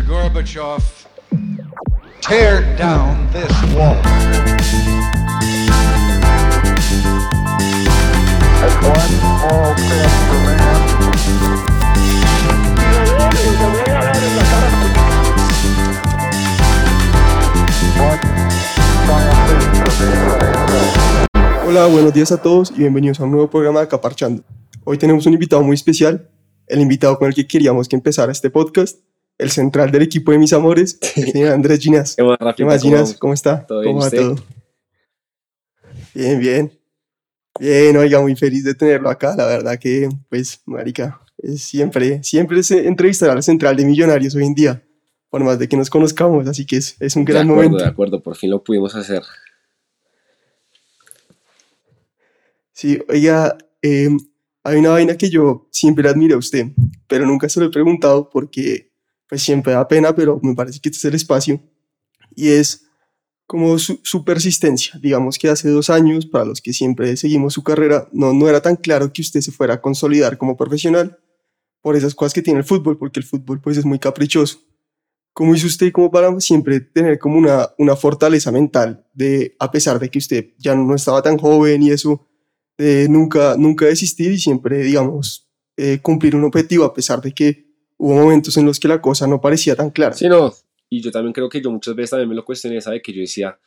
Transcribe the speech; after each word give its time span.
Gorbachev, 0.00 0.82
tear 2.22 2.62
down 2.78 3.28
this 3.30 3.52
wall. 3.74 3.96
Hola, 21.66 21.86
buenos 21.86 22.14
días 22.14 22.32
a 22.32 22.40
todos 22.40 22.70
y 22.70 22.78
bienvenidos 22.78 23.20
a 23.20 23.24
un 23.24 23.32
nuevo 23.32 23.50
programa 23.50 23.80
de 23.80 23.84
Acaparchando. 23.84 24.42
Hoy 24.84 24.96
tenemos 24.96 25.26
un 25.26 25.34
invitado 25.34 25.62
muy 25.62 25.74
especial, 25.74 26.30
el 26.66 26.80
invitado 26.80 27.18
con 27.18 27.28
el 27.28 27.34
que 27.34 27.46
queríamos 27.46 27.88
que 27.88 27.96
empezara 27.96 28.32
este 28.32 28.48
podcast, 28.48 28.98
el 29.42 29.50
central 29.50 29.90
del 29.90 30.02
equipo 30.02 30.32
de 30.32 30.38
mis 30.38 30.52
amores, 30.52 30.98
el 31.16 31.32
señor 31.32 31.52
Andrés 31.52 31.80
Ginas. 31.80 32.14
¿Qué 32.16 32.22
más, 32.22 32.38
Rafita? 32.38 32.56
¿Qué 32.56 32.64
más, 32.64 32.82
¿Cómo 32.82 32.94
Ginas? 32.94 33.14
¿Cómo 33.18 33.34
está? 33.34 33.66
¿Todo 33.66 33.80
bien, 33.80 33.92
¿Cómo 33.92 34.00
va 34.00 34.06
usted? 34.06 34.18
todo? 34.20 34.36
Bien, 36.14 36.38
bien. 36.40 36.78
Bien, 37.60 37.96
oiga, 37.96 38.20
muy 38.20 38.34
feliz 38.36 38.64
de 38.64 38.74
tenerlo 38.74 39.10
acá. 39.10 39.34
La 39.36 39.46
verdad 39.46 39.78
que, 39.78 40.08
pues, 40.28 40.62
marica, 40.66 41.20
es 41.38 41.60
siempre, 41.62 42.22
siempre 42.22 42.60
es 42.60 42.70
entrevistar 42.70 43.30
al 43.30 43.42
central 43.42 43.76
de 43.76 43.84
Millonarios 43.84 44.34
hoy 44.34 44.44
en 44.46 44.54
día, 44.54 44.82
por 45.28 45.42
más 45.44 45.58
de 45.58 45.68
que 45.68 45.76
nos 45.76 45.90
conozcamos, 45.90 46.46
así 46.48 46.64
que 46.64 46.76
es, 46.76 46.96
es 47.00 47.14
un 47.16 47.24
De 47.24 47.32
gran 47.32 47.44
acuerdo, 47.50 47.62
momento. 47.70 47.84
de 47.84 47.90
acuerdo, 47.90 48.22
por 48.22 48.36
fin 48.36 48.50
lo 48.50 48.62
pudimos 48.64 48.94
hacer. 48.94 49.22
Sí, 52.72 52.98
oiga, 53.08 53.56
eh, 53.82 54.08
hay 54.64 54.76
una 54.78 54.90
vaina 54.90 55.16
que 55.16 55.28
yo 55.30 55.68
siempre 55.70 56.08
admiro 56.08 56.36
a 56.36 56.38
usted, 56.38 56.66
pero 57.06 57.26
nunca 57.26 57.48
se 57.48 57.60
lo 57.60 57.66
he 57.66 57.70
preguntado 57.70 58.30
porque 58.30 58.91
pues 59.32 59.44
siempre 59.44 59.72
da 59.72 59.88
pena, 59.88 60.14
pero 60.14 60.38
me 60.42 60.54
parece 60.54 60.78
que 60.78 60.90
este 60.90 60.98
es 60.98 61.04
el 61.06 61.14
espacio, 61.14 61.58
y 62.36 62.50
es 62.50 62.84
como 63.46 63.78
su, 63.78 64.24
persistencia. 64.26 65.00
Digamos 65.00 65.38
que 65.38 65.48
hace 65.48 65.70
dos 65.70 65.88
años, 65.88 66.26
para 66.26 66.44
los 66.44 66.60
que 66.60 66.74
siempre 66.74 67.16
seguimos 67.16 67.54
su 67.54 67.62
carrera, 67.62 68.10
no, 68.12 68.34
no 68.34 68.46
era 68.46 68.60
tan 68.60 68.76
claro 68.76 69.10
que 69.10 69.22
usted 69.22 69.40
se 69.40 69.50
fuera 69.50 69.72
a 69.72 69.80
consolidar 69.80 70.36
como 70.36 70.54
profesional 70.54 71.18
por 71.80 71.96
esas 71.96 72.14
cosas 72.14 72.34
que 72.34 72.42
tiene 72.42 72.58
el 72.58 72.66
fútbol, 72.66 72.98
porque 72.98 73.20
el 73.20 73.24
fútbol 73.24 73.58
pues 73.62 73.78
es 73.78 73.86
muy 73.86 73.98
caprichoso. 73.98 74.58
¿Cómo 75.32 75.54
hizo 75.54 75.66
usted 75.66 75.90
como 75.92 76.10
para 76.10 76.38
siempre 76.38 76.80
tener 76.80 77.18
como 77.18 77.38
una, 77.38 77.70
una 77.78 77.96
fortaleza 77.96 78.52
mental 78.52 79.06
de, 79.14 79.56
a 79.58 79.70
pesar 79.70 79.98
de 79.98 80.10
que 80.10 80.18
usted 80.18 80.50
ya 80.58 80.74
no 80.74 80.94
estaba 80.94 81.22
tan 81.22 81.38
joven 81.38 81.82
y 81.82 81.90
eso, 81.90 82.28
de 82.76 83.08
nunca, 83.08 83.56
nunca 83.56 83.86
desistir 83.86 84.30
y 84.30 84.38
siempre, 84.38 84.82
digamos, 84.82 85.50
eh, 85.78 86.00
cumplir 86.02 86.36
un 86.36 86.44
objetivo 86.44 86.84
a 86.84 86.92
pesar 86.92 87.22
de 87.22 87.32
que 87.32 87.71
hubo 88.02 88.14
momentos 88.14 88.56
en 88.56 88.66
los 88.66 88.80
que 88.80 88.88
la 88.88 89.00
cosa 89.00 89.28
no 89.28 89.40
parecía 89.40 89.76
tan 89.76 89.90
clara? 89.90 90.12
Sí, 90.12 90.28
no, 90.28 90.52
y 90.90 91.00
yo 91.00 91.12
también 91.12 91.32
creo 91.32 91.48
que 91.48 91.60
yo 91.62 91.70
muchas 91.70 91.94
veces 91.94 92.10
también 92.10 92.28
me 92.28 92.34
lo 92.34 92.44
cuestioné, 92.44 92.80
¿sabe? 92.80 93.00
Que 93.00 93.12
yo 93.12 93.20
decía, 93.20 93.60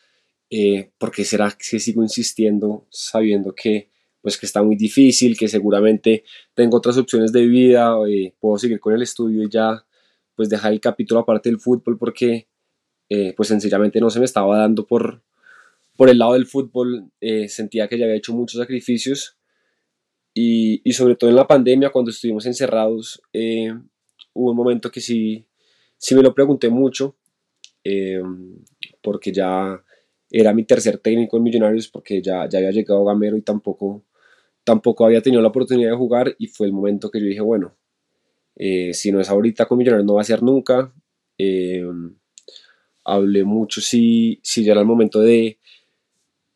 eh, 0.49 0.91
¿por 0.97 1.09
qué 1.09 1.23
será 1.23 1.49
que 1.57 1.79
sigo 1.79 2.03
insistiendo 2.03 2.85
sabiendo 2.89 3.55
que 3.55 3.89
pues 4.21 4.37
que 4.37 4.45
está 4.45 4.61
muy 4.61 4.75
difícil, 4.75 5.37
que 5.37 5.47
seguramente 5.47 6.23
tengo 6.53 6.77
otras 6.77 6.97
opciones 6.97 7.31
de 7.31 7.45
vida, 7.45 7.95
eh, 8.09 8.33
puedo 8.39 8.57
seguir 8.57 8.79
con 8.79 8.93
el 8.93 9.03
estudio 9.03 9.43
y 9.43 9.49
ya 9.49 9.85
pues 10.35 10.49
dejar 10.49 10.73
el 10.73 10.81
capítulo 10.81 11.21
aparte 11.21 11.47
del 11.47 11.59
fútbol 11.59 11.97
porque 11.97 12.49
eh, 13.07 13.33
pues 13.37 13.47
sencillamente 13.47 14.01
no 14.01 14.09
se 14.09 14.19
me 14.19 14.25
estaba 14.25 14.57
dando 14.57 14.85
por, 14.85 15.23
por 15.95 16.09
el 16.09 16.17
lado 16.17 16.33
del 16.33 16.47
fútbol, 16.47 17.09
eh, 17.21 17.47
sentía 17.47 17.87
que 17.87 17.97
ya 17.97 18.05
había 18.05 18.17
hecho 18.17 18.33
muchos 18.33 18.59
sacrificios 18.59 19.37
y, 20.33 20.81
y 20.83 20.91
sobre 20.93 21.15
todo 21.15 21.29
en 21.29 21.37
la 21.37 21.47
pandemia 21.47 21.91
cuando 21.91 22.11
estuvimos 22.11 22.45
encerrados 22.47 23.21
eh, 23.31 23.73
hubo 24.35 24.51
un 24.51 24.57
momento 24.57 24.91
que 24.91 25.01
sí, 25.01 25.45
sí 25.97 26.13
me 26.13 26.21
lo 26.21 26.33
pregunté 26.33 26.69
mucho 26.69 27.15
eh, 27.83 28.21
porque 29.01 29.31
ya 29.31 29.83
era 30.29 30.53
mi 30.53 30.63
tercer 30.63 30.99
técnico 30.99 31.37
en 31.37 31.43
Millonarios 31.43 31.87
porque 31.87 32.21
ya, 32.21 32.47
ya 32.47 32.59
había 32.59 32.71
llegado 32.71 33.03
Gamero 33.05 33.37
y 33.37 33.41
tampoco, 33.41 34.03
tampoco 34.63 35.05
había 35.05 35.21
tenido 35.21 35.41
la 35.41 35.49
oportunidad 35.49 35.91
de 35.91 35.97
jugar 35.97 36.35
y 36.37 36.47
fue 36.47 36.67
el 36.67 36.73
momento 36.73 37.09
que 37.09 37.19
yo 37.19 37.25
dije, 37.25 37.41
bueno, 37.41 37.75
eh, 38.55 38.93
si 38.93 39.11
no 39.11 39.19
es 39.19 39.29
ahorita 39.29 39.65
con 39.65 39.77
Millonarios 39.77 40.05
no 40.05 40.15
va 40.15 40.21
a 40.21 40.25
ser 40.25 40.43
nunca. 40.43 40.93
Eh, 41.37 41.83
hablé 43.03 43.43
mucho 43.43 43.81
si, 43.81 44.39
si 44.43 44.63
ya 44.63 44.71
era 44.71 44.81
el 44.81 44.87
momento 44.87 45.21
de, 45.21 45.59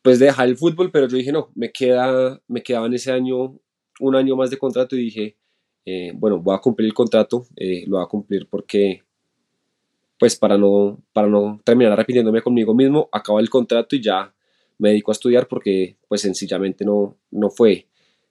pues 0.02 0.20
de 0.20 0.28
dejar 0.28 0.50
el 0.50 0.58
fútbol, 0.58 0.92
pero 0.92 1.08
yo 1.08 1.18
dije, 1.18 1.32
no, 1.32 1.52
me, 1.56 1.72
queda, 1.72 2.42
me 2.48 2.64
quedaba 2.64 2.88
en 2.88 2.96
ese 2.96 3.12
año 3.12 3.60
un 4.00 4.16
año 4.16 4.36
más 4.36 4.50
de 4.50 4.58
contrato 4.58 4.96
y 4.96 5.04
dije, 5.04 5.38
eh, 5.92 6.12
bueno, 6.14 6.38
voy 6.38 6.56
a 6.56 6.60
cumplir 6.60 6.86
el 6.86 6.94
contrato, 6.94 7.48
eh, 7.56 7.84
lo 7.88 7.98
voy 7.98 8.06
a 8.06 8.08
cumplir 8.08 8.48
porque, 8.48 9.02
pues 10.20 10.36
para 10.36 10.56
no, 10.56 11.02
para 11.14 11.28
no 11.28 11.60
terminar 11.64 11.98
repitiéndome 11.98 12.44
conmigo 12.44 12.76
mismo, 12.76 13.10
acaba 13.12 13.40
el 13.40 13.50
contrato 13.50 13.96
y 13.96 14.02
ya 14.04 14.32
me 14.78 14.90
dedico 14.90 15.10
a 15.10 15.14
estudiar 15.14 15.48
porque 15.48 15.98
pues 16.08 16.22
sencillamente 16.22 16.86
no, 16.86 17.18
no 17.32 17.50
fue. 17.50 17.88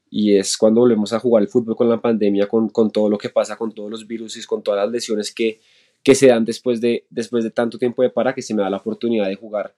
Y 0.09 0.37
es 0.37 0.57
cuando 0.57 0.83
volvemos 0.83 1.13
a 1.13 1.19
jugar 1.19 1.43
el 1.43 1.49
fútbol 1.49 1.75
con 1.75 1.89
la 1.89 2.01
pandemia, 2.01 2.47
con, 2.47 2.69
con 2.69 2.93
todo 2.93 3.11
lo 3.11 3.19
que 3.19 3.29
pasa, 3.29 3.57
con 3.57 3.73
todos 3.73 3.91
los 3.91 4.07
virus 4.07 4.47
con 4.47 4.63
todas 4.63 4.85
las 4.85 4.93
lesiones 4.93 5.35
que, 5.35 5.59
que 6.05 6.15
se 6.15 6.29
dan 6.29 6.45
después 6.45 6.81
de, 6.81 7.07
después 7.11 7.43
de 7.43 7.51
tanto 7.51 7.77
tiempo 7.77 8.03
de 8.03 8.11
para, 8.11 8.37
que 8.37 8.43
se 8.43 8.55
me 8.55 8.63
da 8.63 8.71
la 8.71 8.77
oportunidad 8.77 9.27
de 9.27 9.35
jugar 9.35 9.75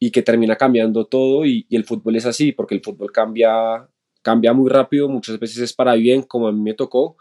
y 0.00 0.10
que 0.10 0.22
termina 0.22 0.56
cambiando 0.56 1.04
todo 1.04 1.46
y 1.46 1.64
el 1.70 1.84
fútbol 1.84 2.16
es 2.16 2.26
así, 2.26 2.50
porque 2.50 2.74
el 2.74 2.82
fútbol 2.82 3.12
cambia, 3.12 3.88
cambia 4.24 4.54
muy 4.54 4.70
rápido, 4.70 5.08
muchas 5.08 5.38
veces 5.38 5.58
es 5.58 5.72
para 5.74 5.94
bien, 5.94 6.22
como 6.22 6.48
a 6.48 6.52
mí 6.52 6.60
me 6.60 6.74
tocó, 6.74 7.16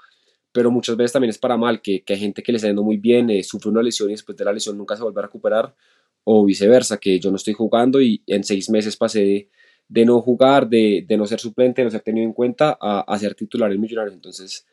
pero 0.53 0.71
muchas 0.71 0.95
veces 0.95 1.11
también 1.11 1.29
es 1.31 1.37
para 1.37 1.57
mal, 1.57 1.81
que, 1.81 2.01
que 2.03 2.13
hay 2.13 2.19
gente 2.19 2.41
que 2.41 2.53
le 2.53 2.55
está 2.55 2.67
yendo 2.69 2.81
muy 2.81 2.97
bien, 2.97 3.29
eh, 3.29 3.43
sufre 3.43 3.69
una 3.69 3.83
lesión 3.83 4.09
y 4.09 4.13
después 4.13 4.37
de 4.37 4.45
la 4.45 4.53
lesión 4.53 4.77
nunca 4.77 4.95
se 4.95 5.03
vuelve 5.03 5.19
a 5.19 5.23
recuperar, 5.23 5.75
o 6.23 6.45
viceversa, 6.45 6.97
que 6.97 7.19
yo 7.19 7.29
no 7.29 7.35
estoy 7.35 7.53
jugando 7.53 8.01
y 8.01 8.23
en 8.25 8.45
seis 8.45 8.69
meses 8.69 8.95
pasé 8.95 9.49
de, 9.89 10.05
no 10.05 10.21
jugar, 10.21 10.69
de, 10.69 11.05
no 11.17 11.25
ser 11.25 11.41
suplente, 11.41 11.81
de 11.81 11.85
no 11.85 11.91
ser 11.91 12.01
tenido 12.01 12.25
en 12.25 12.33
cuenta, 12.33 12.77
a, 12.79 13.01
a 13.01 13.19
ser 13.19 13.35
titular 13.35 13.69
en 13.73 13.81
Millonarios. 13.81 14.15
Entonces, 14.15 14.65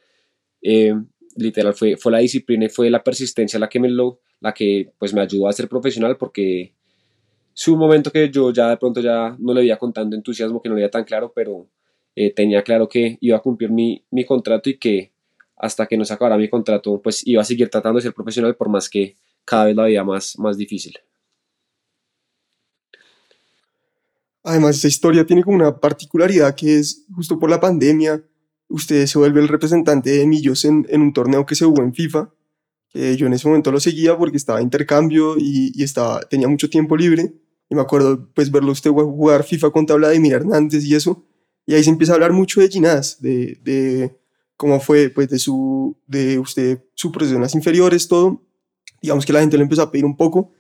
eh, 0.63 0.95
literal, 1.35 1.75
fue, 1.75 1.97
fue 1.97 2.13
la 2.13 2.19
disciplina 2.19 2.67
y 2.67 2.69
fue 2.69 2.89
la 2.91 3.03
persistencia 3.03 3.59
la 3.59 3.69
que 3.69 3.81
me, 3.81 3.89
lo, 3.89 4.21
la 4.39 4.55
que, 4.55 4.93
pues, 4.99 5.13
me 5.13 5.21
ayudó 5.21 5.49
a 5.49 5.53
ser 5.53 5.69
profesional 5.69 6.17
porque 6.17 6.75
es 7.53 7.69
un 7.69 7.79
momento 7.79 8.13
que 8.13 8.31
yo 8.31 8.53
ya 8.53 8.71
de 8.71 8.77
pronto 8.77 9.01
ya 9.01 9.37
no 9.39 9.53
le 9.53 9.63
veía 9.63 9.77
con 9.77 9.93
tanto 9.93 10.15
entusiasmo, 10.15 10.63
que 10.63 10.69
no 10.69 10.77
le 10.77 10.83
veía 10.83 10.91
tan 10.91 11.05
claro, 11.05 11.33
pero 11.35 11.67
eh, 12.21 12.35
tenía 12.35 12.63
claro 12.63 12.87
que 12.87 13.17
iba 13.23 13.39
a 13.39 13.41
cumplir 13.41 13.71
mi, 13.71 14.05
mi 14.11 14.27
contrato 14.27 14.69
y 14.69 14.79
que 14.79 15.13
hasta 15.57 15.87
que 15.87 15.97
no 15.97 16.05
se 16.05 16.13
acabara 16.13 16.37
mi 16.37 16.51
contrato, 16.51 17.01
pues 17.03 17.27
iba 17.27 17.41
a 17.41 17.47
seguir 17.47 17.71
tratando 17.71 17.97
de 17.97 18.03
ser 18.03 18.13
profesional 18.13 18.57
por 18.57 18.69
más 18.69 18.91
que 18.91 19.17
cada 19.45 19.65
vez 19.67 19.77
la 19.77 19.85
veía 19.85 20.05
más, 20.05 20.39
más 20.39 20.59
difícil. 20.59 20.99
Además, 24.43 24.77
esta 24.77 24.89
historia 24.89 25.25
tiene 25.25 25.43
como 25.43 25.57
una 25.57 25.81
particularidad 25.81 26.55
que 26.55 26.79
es 26.79 27.07
justo 27.15 27.39
por 27.39 27.49
la 27.49 27.59
pandemia, 27.59 28.23
usted 28.69 29.07
se 29.07 29.19
vuelve 29.19 29.41
el 29.41 29.49
representante 29.49 30.11
de 30.11 30.27
Millos 30.27 30.67
en, 30.67 30.87
en 30.91 31.01
un 31.01 31.13
torneo 31.15 31.47
que 31.47 31.55
se 31.55 31.65
jugó 31.65 31.83
en 31.83 31.95
FIFA, 31.95 32.31
que 32.91 33.17
yo 33.17 33.27
en 33.27 33.33
ese 33.33 33.49
momento 33.49 33.73
lo 33.73 33.81
seguía 33.81 34.17
porque 34.19 34.37
estaba 34.37 34.61
intercambio 34.61 35.37
y, 35.39 35.73
y 35.75 35.83
estaba, 35.85 36.21
tenía 36.21 36.49
mucho 36.49 36.69
tiempo 36.69 36.97
libre, 36.97 37.33
y 37.71 37.75
me 37.75 37.81
acuerdo 37.81 38.29
pues 38.35 38.51
verlo 38.51 38.73
usted 38.73 38.91
jugar 38.91 39.45
FIFA 39.45 39.71
contra 39.71 39.97
Vladimir 39.97 40.35
Hernández 40.35 40.85
y 40.85 40.95
eso, 40.95 41.25
y 41.71 41.75
ahí 41.75 41.85
se 41.85 41.91
empieza 41.91 42.13
a 42.13 42.17
hablar 42.17 42.33
mucho 42.33 42.61
de 42.61 42.69
Ginás, 42.69 43.23
de, 43.23 43.57
de 43.63 44.19
cómo 44.57 44.81
fue 44.81 45.09
pues 45.09 45.29
de 45.29 45.39
su, 45.39 45.97
de 46.05 46.37
usted, 46.41 46.83
su 46.97 47.13
proceso 47.13 47.37
en 47.37 47.43
las 47.43 47.55
inferiores, 47.55 48.09
todo, 48.09 48.43
digamos 49.01 49.25
que 49.25 49.33
la 49.33 49.39
gente 49.39 49.57
le 49.57 49.63
empezó 49.63 49.83
a 49.83 49.93
pedir 49.93 50.05
un 50.05 50.17
poco, 50.17 50.51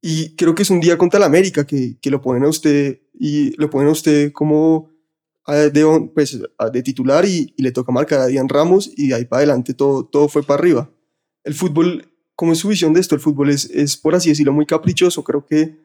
y 0.00 0.36
creo 0.36 0.54
que 0.54 0.62
es 0.62 0.70
un 0.70 0.78
día 0.78 0.96
contra 0.96 1.18
la 1.18 1.26
América 1.26 1.66
que, 1.66 1.98
que 2.00 2.10
lo 2.12 2.20
ponen 2.20 2.44
a 2.44 2.48
usted 2.48 3.00
y 3.12 3.56
lo 3.56 3.70
ponen 3.70 3.88
a 3.88 3.90
usted 3.90 4.30
como 4.30 4.90
de, 5.48 6.10
pues, 6.14 6.38
de 6.72 6.82
titular 6.84 7.24
y, 7.24 7.52
y 7.56 7.62
le 7.64 7.72
toca 7.72 7.90
marcar 7.90 8.20
a 8.20 8.26
Dian 8.26 8.48
Ramos 8.48 8.88
y 8.96 9.08
de 9.08 9.16
ahí 9.16 9.24
para 9.24 9.38
adelante 9.38 9.74
todo, 9.74 10.04
todo 10.06 10.28
fue 10.28 10.44
para 10.44 10.60
arriba. 10.60 10.90
El 11.42 11.54
fútbol, 11.54 12.08
¿cómo 12.36 12.52
es 12.52 12.58
su 12.58 12.68
visión 12.68 12.94
de 12.94 13.00
esto? 13.00 13.16
El 13.16 13.20
fútbol 13.20 13.50
es, 13.50 13.68
es 13.68 13.96
por 13.96 14.14
así 14.14 14.28
decirlo, 14.28 14.52
muy 14.52 14.64
caprichoso. 14.64 15.24
Creo 15.24 15.44
que 15.44 15.76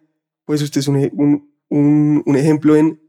pues 0.45 0.62
usted 0.62 0.81
es 0.81 0.88
un, 0.88 0.97
un, 1.13 1.51
un, 1.69 2.21
un 2.27 2.36
ejemplo 2.36 2.75
en 2.75 3.01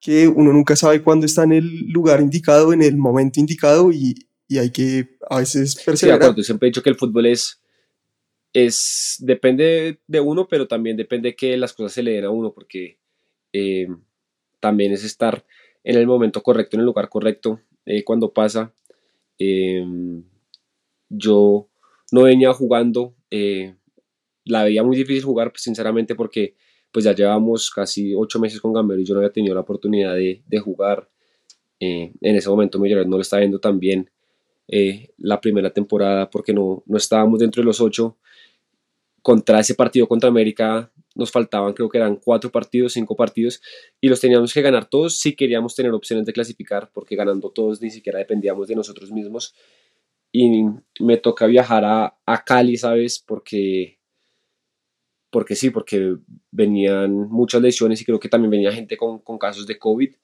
que 0.00 0.28
uno 0.28 0.52
nunca 0.52 0.76
sabe 0.76 1.02
cuándo 1.02 1.26
está 1.26 1.42
en 1.44 1.52
el 1.52 1.88
lugar 1.90 2.20
indicado, 2.20 2.72
en 2.72 2.82
el 2.82 2.96
momento 2.96 3.40
indicado 3.40 3.90
y, 3.92 4.14
y 4.46 4.58
hay 4.58 4.70
que 4.70 5.16
a 5.28 5.38
veces 5.38 5.72
Sí, 5.72 5.78
de 5.80 5.84
perseverar. 5.84 6.22
acuerdo. 6.22 6.42
Siempre 6.42 6.68
he 6.68 6.70
dicho 6.70 6.82
que 6.82 6.90
el 6.90 6.96
fútbol 6.96 7.26
es, 7.26 7.60
es 8.52 9.16
depende 9.20 10.00
de 10.06 10.20
uno, 10.20 10.48
pero 10.48 10.68
también 10.68 10.96
depende 10.96 11.34
que 11.36 11.56
las 11.56 11.72
cosas 11.72 11.92
se 11.92 12.02
le 12.02 12.12
den 12.12 12.24
a 12.24 12.30
uno, 12.30 12.52
porque 12.52 12.98
eh, 13.52 13.88
también 14.60 14.92
es 14.92 15.04
estar 15.04 15.44
en 15.84 15.96
el 15.96 16.06
momento 16.06 16.42
correcto, 16.42 16.76
en 16.76 16.80
el 16.80 16.86
lugar 16.86 17.08
correcto, 17.08 17.60
eh, 17.86 18.04
cuando 18.04 18.32
pasa. 18.32 18.72
Eh, 19.38 19.84
yo 21.08 21.68
no 22.12 22.22
venía 22.22 22.52
jugando, 22.52 23.14
eh, 23.30 23.74
la 24.44 24.64
veía 24.64 24.82
muy 24.82 24.96
difícil 24.96 25.24
jugar, 25.24 25.50
pues, 25.52 25.62
sinceramente, 25.62 26.14
porque 26.14 26.54
pues 26.92 27.04
ya 27.04 27.14
llevamos 27.14 27.70
casi 27.70 28.14
ocho 28.14 28.38
meses 28.38 28.60
con 28.60 28.72
Gamero 28.72 29.00
y 29.00 29.04
yo 29.04 29.14
no 29.14 29.20
había 29.20 29.32
tenido 29.32 29.54
la 29.54 29.60
oportunidad 29.60 30.14
de, 30.14 30.58
jugar. 30.58 31.08
Eh, 31.80 32.12
en 32.20 32.36
ese 32.36 32.48
momento 32.48 32.78
Millonarios 32.78 33.08
no 33.08 33.16
lo 33.16 33.22
estaba 33.22 33.40
viendo 33.40 33.60
tan 33.60 33.78
bien 33.78 34.10
eh, 34.66 35.10
la 35.18 35.40
primera 35.40 35.70
temporada 35.70 36.28
porque 36.28 36.52
no, 36.52 36.82
no 36.86 36.96
estábamos 36.96 37.38
dentro 37.38 37.62
de 37.62 37.66
los 37.66 37.80
ocho. 37.80 38.16
Contra 39.22 39.60
ese 39.60 39.74
partido 39.74 40.08
contra 40.08 40.28
América 40.28 40.90
nos 41.14 41.30
faltaban 41.30 41.72
creo 41.72 41.88
que 41.88 41.98
eran 41.98 42.16
cuatro 42.16 42.50
partidos, 42.50 42.92
cinco 42.92 43.16
partidos 43.16 43.60
y 44.00 44.08
los 44.08 44.20
teníamos 44.20 44.54
que 44.54 44.62
ganar 44.62 44.88
todos 44.88 45.18
si 45.18 45.34
queríamos 45.34 45.74
tener 45.74 45.92
opciones 45.92 46.24
de 46.24 46.32
clasificar 46.32 46.90
porque 46.94 47.16
ganando 47.16 47.50
todos 47.50 47.82
ni 47.82 47.90
siquiera 47.90 48.20
dependíamos 48.20 48.68
de 48.68 48.76
nosotros 48.76 49.10
mismos 49.10 49.54
y 50.32 50.64
me 51.00 51.16
toca 51.16 51.46
viajar 51.46 51.84
a, 51.84 52.18
a 52.26 52.44
Cali, 52.44 52.76
¿sabes? 52.76 53.18
Porque, 53.18 53.97
porque 55.30 55.54
sí, 55.54 55.70
porque 55.70 56.16
venían 56.50 57.12
muchas 57.28 57.62
lesiones 57.62 58.00
y 58.00 58.04
creo 58.04 58.20
que 58.20 58.28
también 58.28 58.50
venía 58.50 58.72
gente 58.72 58.96
con, 58.96 59.18
con 59.20 59.38
casos 59.38 59.66
de 59.66 59.78
COVID 59.78 60.14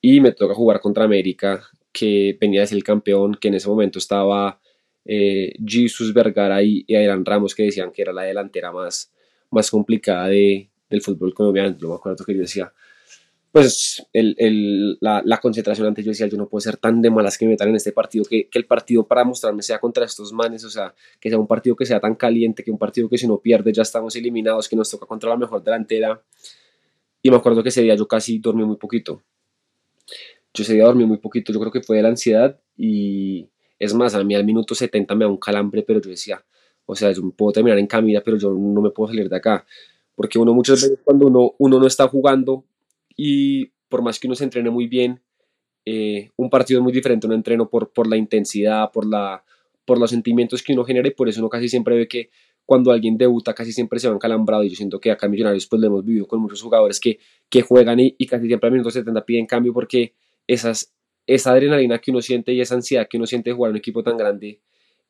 y 0.00 0.20
me 0.20 0.32
toca 0.32 0.54
jugar 0.54 0.80
contra 0.80 1.04
América 1.04 1.62
que 1.92 2.36
venía 2.40 2.60
de 2.60 2.68
ser 2.68 2.76
el 2.76 2.84
campeón, 2.84 3.34
que 3.34 3.48
en 3.48 3.54
ese 3.54 3.68
momento 3.68 3.98
estaba 3.98 4.60
eh, 5.04 5.54
Jesus 5.66 6.14
Vergara 6.14 6.62
y, 6.62 6.84
y 6.86 6.96
Ramos 7.24 7.54
que 7.54 7.64
decían 7.64 7.90
que 7.90 8.02
era 8.02 8.12
la 8.12 8.22
delantera 8.22 8.72
más, 8.72 9.12
más 9.50 9.70
complicada 9.70 10.28
de, 10.28 10.70
del 10.88 11.02
fútbol 11.02 11.34
colombiano. 11.34 11.76
Yo 11.78 11.88
me 11.88 11.94
acuerdo 11.94 12.24
que 12.24 12.34
yo 12.34 12.40
decía, 12.40 12.72
pues 13.52 14.06
el, 14.12 14.36
el, 14.38 14.98
la, 15.00 15.38
concentración 15.40 15.88
antes 15.88 16.04
yo 16.04 16.10
decía, 16.10 16.28
yo 16.28 16.36
no 16.36 16.48
puedo 16.48 16.60
ser 16.60 16.76
tan 16.76 17.02
de 17.02 17.10
malas 17.10 17.36
que 17.36 17.46
me 17.46 17.52
metan 17.52 17.68
en 17.68 17.76
este 17.76 17.90
partido, 17.90 18.24
que, 18.24 18.48
que, 18.48 18.58
el 18.58 18.66
partido 18.66 19.06
para 19.06 19.24
mostrarme 19.24 19.62
sea 19.62 19.80
contra 19.80 20.04
estos 20.04 20.32
manes, 20.32 20.64
o 20.64 20.70
sea, 20.70 20.94
que 21.18 21.28
sea 21.30 21.38
un 21.38 21.48
partido 21.48 21.74
que 21.74 21.84
sea 21.84 21.98
tan 21.98 22.14
caliente, 22.14 22.62
que 22.62 22.70
un 22.70 22.78
partido 22.78 23.08
que 23.08 23.18
si 23.18 23.26
no 23.26 23.38
pierde 23.38 23.72
ya 23.72 23.82
estamos 23.82 24.14
eliminados, 24.14 24.68
que 24.68 24.76
nos 24.76 24.88
toca 24.88 25.06
contra 25.06 25.30
la 25.30 25.36
mejor 25.36 25.64
delantera. 25.64 26.22
Y 27.22 27.30
me 27.30 27.36
acuerdo 27.36 27.62
que 27.62 27.70
ese 27.70 27.82
día 27.82 27.96
yo 27.96 28.06
casi 28.06 28.38
dormí 28.38 28.64
muy 28.64 28.76
poquito. 28.76 29.22
Yo 30.54 30.62
ese 30.62 30.74
día 30.74 30.84
dormí 30.84 31.04
muy 31.04 31.18
poquito, 31.18 31.52
yo 31.52 31.58
creo 31.58 31.72
que 31.72 31.82
fue 31.82 31.96
de 31.96 32.02
la 32.02 32.08
ansiedad 32.08 32.60
y 32.76 33.48
es 33.80 33.94
más, 33.94 34.14
a 34.14 34.22
mí 34.22 34.34
al 34.34 34.44
minuto 34.44 34.74
70 34.74 35.14
me 35.16 35.24
da 35.24 35.30
un 35.30 35.38
calambre, 35.38 35.82
pero 35.82 36.00
yo 36.00 36.10
decía, 36.10 36.44
o 36.86 36.94
sea, 36.94 37.10
yo 37.10 37.28
puedo 37.32 37.52
terminar 37.52 37.78
en 37.78 37.86
camilla, 37.86 38.22
pero 38.22 38.36
yo 38.36 38.52
no 38.52 38.80
me 38.80 38.90
puedo 38.90 39.08
salir 39.08 39.28
de 39.28 39.36
acá. 39.36 39.66
Porque 40.14 40.38
uno 40.38 40.52
muchas 40.54 40.82
veces 40.82 40.98
cuando 41.02 41.26
uno, 41.26 41.54
uno 41.58 41.80
no 41.80 41.86
está 41.86 42.06
jugando 42.06 42.64
y 43.22 43.72
por 43.90 44.00
más 44.00 44.18
que 44.18 44.28
uno 44.28 44.34
se 44.34 44.44
entrene 44.44 44.70
muy 44.70 44.86
bien, 44.86 45.20
eh, 45.84 46.30
un 46.36 46.48
partido 46.48 46.80
es 46.80 46.82
muy 46.82 46.90
diferente 46.90 47.26
a 47.26 47.28
un 47.28 47.34
entreno 47.34 47.68
por, 47.68 47.92
por 47.92 48.06
la 48.06 48.16
intensidad, 48.16 48.90
por, 48.90 49.06
la, 49.06 49.44
por 49.84 50.00
los 50.00 50.08
sentimientos 50.08 50.62
que 50.62 50.72
uno 50.72 50.84
genera 50.84 51.06
y 51.06 51.10
por 51.10 51.28
eso 51.28 51.40
uno 51.40 51.50
casi 51.50 51.68
siempre 51.68 51.96
ve 51.96 52.08
que 52.08 52.30
cuando 52.64 52.90
alguien 52.90 53.18
debuta 53.18 53.52
casi 53.52 53.72
siempre 53.72 54.00
se 54.00 54.08
van 54.08 54.18
calambrado 54.18 54.64
y 54.64 54.70
yo 54.70 54.76
siento 54.76 54.98
que 54.98 55.10
acá 55.10 55.26
en 55.26 55.32
Millonarios 55.32 55.66
pues 55.66 55.82
lo 55.82 55.88
hemos 55.88 56.02
vivido 56.02 56.26
con 56.26 56.40
muchos 56.40 56.62
jugadores 56.62 56.98
que, 56.98 57.18
que 57.50 57.60
juegan 57.60 58.00
y, 58.00 58.14
y 58.16 58.26
casi 58.26 58.46
siempre 58.46 58.68
al 58.68 58.72
minuto 58.72 58.90
70 58.90 59.26
piden 59.26 59.44
cambio 59.44 59.74
porque 59.74 60.14
esas, 60.46 60.94
esa 61.26 61.52
adrenalina 61.52 61.98
que 61.98 62.12
uno 62.12 62.22
siente 62.22 62.54
y 62.54 62.62
esa 62.62 62.76
ansiedad 62.76 63.06
que 63.06 63.18
uno 63.18 63.26
siente 63.26 63.50
de 63.50 63.54
jugar 63.54 63.68
en 63.68 63.72
un 63.74 63.78
equipo 63.80 64.02
tan 64.02 64.16
grande 64.16 64.62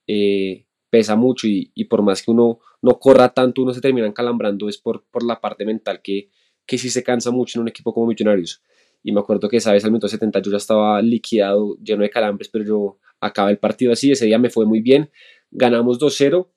eh, 0.09 0.65
pesa 0.91 1.15
mucho 1.15 1.47
y, 1.47 1.71
y, 1.77 1.85
por 1.85 2.03
más 2.03 2.25
que 2.25 2.33
uno 2.33 2.59
no 2.83 2.99
corra 2.99 3.29
tanto, 3.29 3.63
uno 3.63 3.73
se 3.73 3.81
termina 3.81 4.13
calambrando, 4.13 4.69
es 4.69 4.79
por, 4.79 5.05
por 5.13 5.23
la 5.23 5.41
parte 5.41 5.65
mental 5.65 6.01
que, 6.03 6.31
que 6.71 6.79
sí 6.79 6.89
se 6.89 7.03
cansa 7.03 7.33
mucho 7.33 7.59
en 7.59 7.63
un 7.63 7.69
equipo 7.69 7.93
como 7.93 8.07
Millonarios. 8.07 8.63
Y 9.03 9.11
me 9.11 9.19
acuerdo 9.19 9.49
que 9.49 9.57
esa 9.57 9.73
vez 9.73 9.85
al 9.85 9.91
minuto 9.91 10.07
70 10.07 10.41
yo 10.41 10.53
ya 10.53 10.57
estaba 10.57 11.03
liquidado, 11.03 11.77
lleno 11.83 12.05
de 12.05 12.11
calambres, 12.11 12.49
pero 12.49 12.65
yo 12.65 12.99
acabé 13.19 13.51
el 13.51 13.59
partido 13.59 13.93
así, 13.93 14.13
ese 14.13 14.27
día 14.27 14.39
me 14.39 14.51
fue 14.51 14.67
muy 14.67 14.81
bien, 14.81 15.11
ganamos 15.51 15.99
2-0 15.99 16.49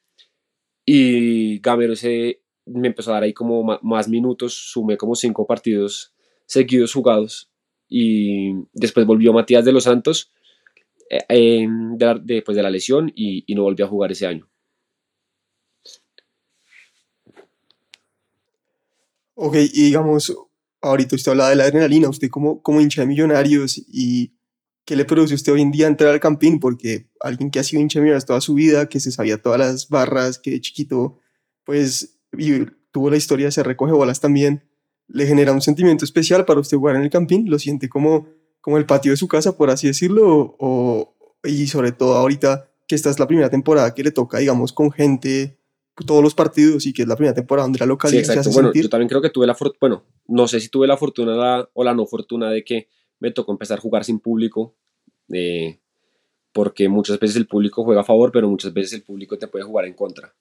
y 0.85 1.57
Gamero 1.61 1.95
se, 1.95 2.43
me 2.67 2.89
empezó 2.89 3.09
a 3.09 3.15
dar 3.15 3.23
ahí 3.23 3.33
como 3.33 3.79
más 3.81 4.07
minutos, 4.07 4.53
sumé 4.53 4.97
como 4.97 5.15
cinco 5.15 5.47
partidos 5.47 6.13
seguidos 6.45 6.93
jugados 6.93 7.49
y 7.89 8.53
después 8.71 9.07
volvió 9.07 9.33
Matías 9.33 9.65
de 9.65 9.71
los 9.71 9.85
Santos 9.85 10.31
eh, 11.09 11.67
de, 11.67 12.05
la, 12.05 12.13
de, 12.13 12.43
pues 12.43 12.55
de 12.55 12.61
la 12.61 12.69
lesión 12.69 13.11
y, 13.15 13.45
y 13.47 13.55
no 13.55 13.63
volvió 13.63 13.85
a 13.85 13.89
jugar 13.89 14.11
ese 14.11 14.27
año. 14.27 14.47
Ok, 19.35 19.55
y 19.55 19.85
digamos, 19.85 20.35
ahorita 20.81 21.15
usted 21.15 21.31
habla 21.31 21.49
de 21.49 21.55
la 21.55 21.63
adrenalina, 21.63 22.09
usted 22.09 22.29
como, 22.29 22.61
como 22.61 22.81
hincha 22.81 23.01
de 23.01 23.07
millonarios 23.07 23.77
y 23.87 24.33
qué 24.85 24.95
le 24.95 25.05
produce 25.05 25.33
usted 25.33 25.53
hoy 25.53 25.61
en 25.61 25.71
día 25.71 25.87
entrar 25.87 26.13
al 26.13 26.19
campín, 26.19 26.59
porque 26.59 27.07
alguien 27.19 27.49
que 27.49 27.59
ha 27.59 27.63
sido 27.63 27.81
hincha 27.81 27.99
de 27.99 28.03
millonarios 28.03 28.25
toda 28.25 28.41
su 28.41 28.53
vida, 28.53 28.87
que 28.89 28.99
se 28.99 29.11
sabía 29.11 29.41
todas 29.41 29.59
las 29.59 29.89
barras, 29.89 30.37
que 30.37 30.51
de 30.51 30.61
chiquito, 30.61 31.19
pues 31.63 32.19
y 32.37 32.65
tuvo 32.91 33.09
la 33.09 33.17
historia, 33.17 33.51
se 33.51 33.63
recoge 33.63 33.93
bolas 33.93 34.19
también, 34.19 34.63
le 35.07 35.25
genera 35.25 35.51
un 35.51 35.61
sentimiento 35.61 36.05
especial 36.05 36.45
para 36.45 36.59
usted 36.59 36.77
jugar 36.77 36.95
en 36.95 37.03
el 37.03 37.09
campín, 37.09 37.49
lo 37.49 37.59
siente 37.59 37.89
como, 37.89 38.27
como 38.61 38.77
el 38.77 38.85
patio 38.85 39.11
de 39.11 39.17
su 39.17 39.27
casa, 39.27 39.57
por 39.57 39.69
así 39.69 39.87
decirlo, 39.87 40.55
o, 40.59 41.15
y 41.43 41.67
sobre 41.67 41.91
todo 41.91 42.15
ahorita 42.15 42.69
que 42.87 42.95
esta 42.95 43.09
es 43.09 43.19
la 43.19 43.27
primera 43.27 43.49
temporada 43.49 43.93
que 43.93 44.03
le 44.03 44.11
toca, 44.11 44.39
digamos, 44.39 44.73
con 44.73 44.91
gente 44.91 45.57
todos 46.05 46.23
los 46.23 46.33
partidos 46.33 46.85
y 46.85 46.93
que 46.93 47.03
es 47.03 47.07
la 47.07 47.15
primera 47.15 47.35
temporada 47.35 47.65
donde 47.65 47.79
la 47.79 47.85
localidad 47.85 48.23
sí, 48.23 48.31
exacto. 48.31 48.51
bueno, 48.51 48.69
sentir. 48.69 48.83
yo 48.83 48.89
también 48.89 49.09
creo 49.09 49.21
que 49.21 49.29
tuve 49.29 49.45
la 49.45 49.53
fortuna, 49.53 49.77
bueno, 49.79 50.03
no 50.27 50.47
sé 50.47 50.59
si 50.59 50.69
tuve 50.69 50.87
la 50.87 50.97
fortuna 50.97 51.35
la, 51.35 51.69
o 51.73 51.83
la 51.83 51.93
no 51.93 52.05
fortuna 52.05 52.49
de 52.49 52.63
que 52.63 52.87
me 53.19 53.31
tocó 53.31 53.51
empezar 53.51 53.77
a 53.77 53.81
jugar 53.81 54.03
sin 54.03 54.19
público, 54.19 54.75
eh, 55.31 55.79
porque 56.51 56.89
muchas 56.89 57.19
veces 57.19 57.37
el 57.37 57.47
público 57.47 57.83
juega 57.83 58.01
a 58.01 58.03
favor, 58.03 58.31
pero 58.31 58.49
muchas 58.49 58.73
veces 58.73 58.93
el 58.93 59.03
público 59.03 59.37
te 59.37 59.47
puede 59.47 59.65
jugar 59.65 59.85
en 59.85 59.93
contra. 59.93 60.33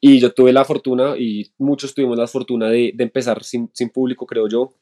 Y 0.00 0.20
yo 0.20 0.32
tuve 0.32 0.52
la 0.52 0.64
fortuna, 0.64 1.16
y 1.18 1.50
muchos 1.58 1.94
tuvimos 1.94 2.16
la 2.16 2.26
fortuna 2.26 2.68
de, 2.68 2.92
de 2.94 3.04
empezar 3.04 3.42
sin, 3.42 3.70
sin, 3.72 3.90
público, 3.90 4.26
creo 4.26 4.48
yo, 4.48 4.74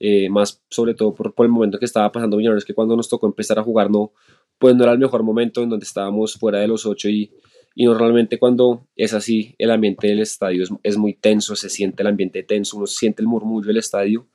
eh, 0.00 0.28
más 0.28 0.62
sobre 0.68 0.94
todo 0.94 1.14
por, 1.14 1.34
por, 1.34 1.46
el 1.46 1.52
momento 1.52 1.78
que 1.78 1.84
estaba 1.84 2.10
pasando 2.10 2.36
Millonarios, 2.36 2.64
que 2.64 2.74
cuando 2.74 2.96
nos 2.96 3.08
tocó 3.08 3.26
empezar 3.26 3.58
a 3.58 3.62
jugar 3.62 3.90
no, 3.90 4.12
pues 4.58 4.74
no 4.74 4.82
era 4.82 4.92
el 4.92 4.98
mejor 4.98 5.22
momento 5.22 5.62
en 5.62 5.68
donde 5.68 5.84
estábamos 5.84 6.34
fuera 6.34 6.58
de 6.58 6.68
los 6.68 6.86
ocho 6.86 7.08
y 7.08 7.30
y 7.74 7.84
normalmente 7.84 8.38
cuando 8.38 8.86
es 8.96 9.14
así, 9.14 9.54
el 9.58 9.70
ambiente 9.70 10.08
del 10.08 10.20
estadio 10.20 10.64
es, 10.82 10.96
muy 10.96 11.14
tenso, 11.14 11.56
se 11.56 11.70
siente 11.70 12.02
el 12.02 12.08
ambiente 12.08 12.42
tenso, 12.42 12.76
uno 12.76 12.86
siente 12.86 13.22
el 13.22 13.28
murmullo 13.28 13.68
del 13.68 13.78
estadio. 13.78 14.26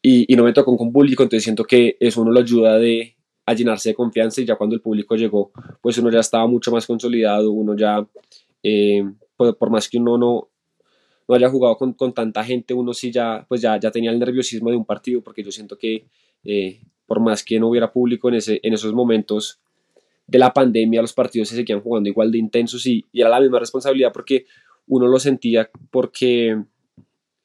Y, 0.00 0.34
no 0.34 0.44
me 0.44 0.52
tocó 0.52 0.76
con 0.76 0.92
público, 0.92 1.22
entonces 1.22 1.44
siento 1.44 1.64
que 1.64 1.96
eso 2.00 2.22
uno 2.22 2.32
lo 2.32 2.40
ayuda 2.40 2.76
de, 2.78 3.16
a 3.46 3.54
llenarse 3.54 3.90
de 3.90 3.94
confianza 3.94 4.40
y 4.40 4.44
ya 4.44 4.56
cuando 4.56 4.74
el 4.74 4.82
público 4.82 5.14
llegó, 5.14 5.52
pues 5.80 5.98
uno 5.98 6.10
ya 6.10 6.20
estaba 6.20 6.46
mucho 6.46 6.72
más 6.72 6.86
consolidado, 6.86 7.52
uno 7.52 7.76
ya, 7.76 8.04
eh, 8.62 9.04
por 9.36 9.70
más 9.70 9.88
que 9.88 9.98
uno 9.98 10.18
no, 10.18 10.50
no 11.28 11.34
haya 11.34 11.48
jugado 11.48 11.76
con, 11.76 11.92
con, 11.92 12.12
tanta 12.12 12.42
gente, 12.42 12.74
uno 12.74 12.92
sí 12.92 13.12
ya, 13.12 13.46
pues 13.48 13.60
ya, 13.60 13.78
ya 13.78 13.92
tenía 13.92 14.10
el 14.10 14.18
nerviosismo 14.18 14.70
de 14.70 14.76
un 14.76 14.84
partido, 14.84 15.22
porque 15.22 15.44
yo 15.44 15.52
siento 15.52 15.78
que 15.78 16.06
eh, 16.42 16.80
por 17.06 17.20
más 17.20 17.44
que 17.44 17.60
no 17.60 17.68
hubiera 17.68 17.92
público 17.92 18.28
en, 18.28 18.36
ese, 18.36 18.58
en 18.62 18.72
esos 18.72 18.92
momentos, 18.92 19.60
de 20.32 20.38
la 20.38 20.52
pandemia 20.52 21.02
los 21.02 21.12
partidos 21.12 21.48
se 21.48 21.56
seguían 21.56 21.82
jugando 21.82 22.08
igual 22.08 22.32
de 22.32 22.38
intensos 22.38 22.86
y, 22.86 23.06
y 23.12 23.20
era 23.20 23.28
la 23.28 23.40
misma 23.40 23.58
responsabilidad 23.58 24.12
porque 24.12 24.46
uno 24.86 25.06
lo 25.06 25.18
sentía 25.18 25.70
porque, 25.90 26.58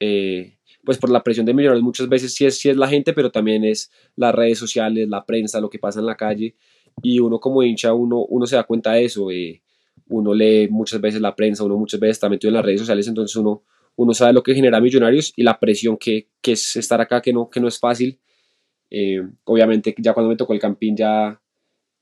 eh, 0.00 0.56
pues 0.84 0.96
por 0.96 1.10
la 1.10 1.22
presión 1.22 1.44
de 1.44 1.52
millonarios 1.52 1.84
muchas 1.84 2.08
veces 2.08 2.34
sí 2.34 2.46
es, 2.46 2.58
sí 2.58 2.70
es 2.70 2.78
la 2.78 2.88
gente, 2.88 3.12
pero 3.12 3.30
también 3.30 3.62
es 3.62 3.90
las 4.16 4.34
redes 4.34 4.58
sociales, 4.58 5.06
la 5.06 5.26
prensa, 5.26 5.60
lo 5.60 5.68
que 5.68 5.78
pasa 5.78 6.00
en 6.00 6.06
la 6.06 6.16
calle 6.16 6.56
y 7.02 7.20
uno 7.20 7.38
como 7.38 7.62
hincha, 7.62 7.92
uno, 7.92 8.24
uno 8.24 8.46
se 8.46 8.56
da 8.56 8.64
cuenta 8.64 8.92
de 8.92 9.04
eso, 9.04 9.30
eh, 9.30 9.62
uno 10.08 10.32
lee 10.32 10.68
muchas 10.70 11.00
veces 11.00 11.20
la 11.20 11.36
prensa, 11.36 11.64
uno 11.64 11.76
muchas 11.76 12.00
veces 12.00 12.16
está 12.16 12.30
metido 12.30 12.48
en 12.48 12.54
las 12.54 12.64
redes 12.64 12.80
sociales, 12.80 13.06
entonces 13.06 13.36
uno, 13.36 13.64
uno 13.96 14.14
sabe 14.14 14.32
lo 14.32 14.42
que 14.42 14.54
genera 14.54 14.80
millonarios 14.80 15.34
y 15.36 15.42
la 15.42 15.60
presión 15.60 15.98
que, 15.98 16.28
que 16.40 16.52
es 16.52 16.76
estar 16.76 17.02
acá, 17.02 17.20
que 17.20 17.34
no, 17.34 17.50
que 17.50 17.60
no 17.60 17.68
es 17.68 17.78
fácil. 17.78 18.18
Eh, 18.90 19.20
obviamente 19.44 19.94
ya 19.98 20.14
cuando 20.14 20.30
me 20.30 20.36
tocó 20.36 20.54
el 20.54 20.60
campín 20.60 20.96
ya 20.96 21.38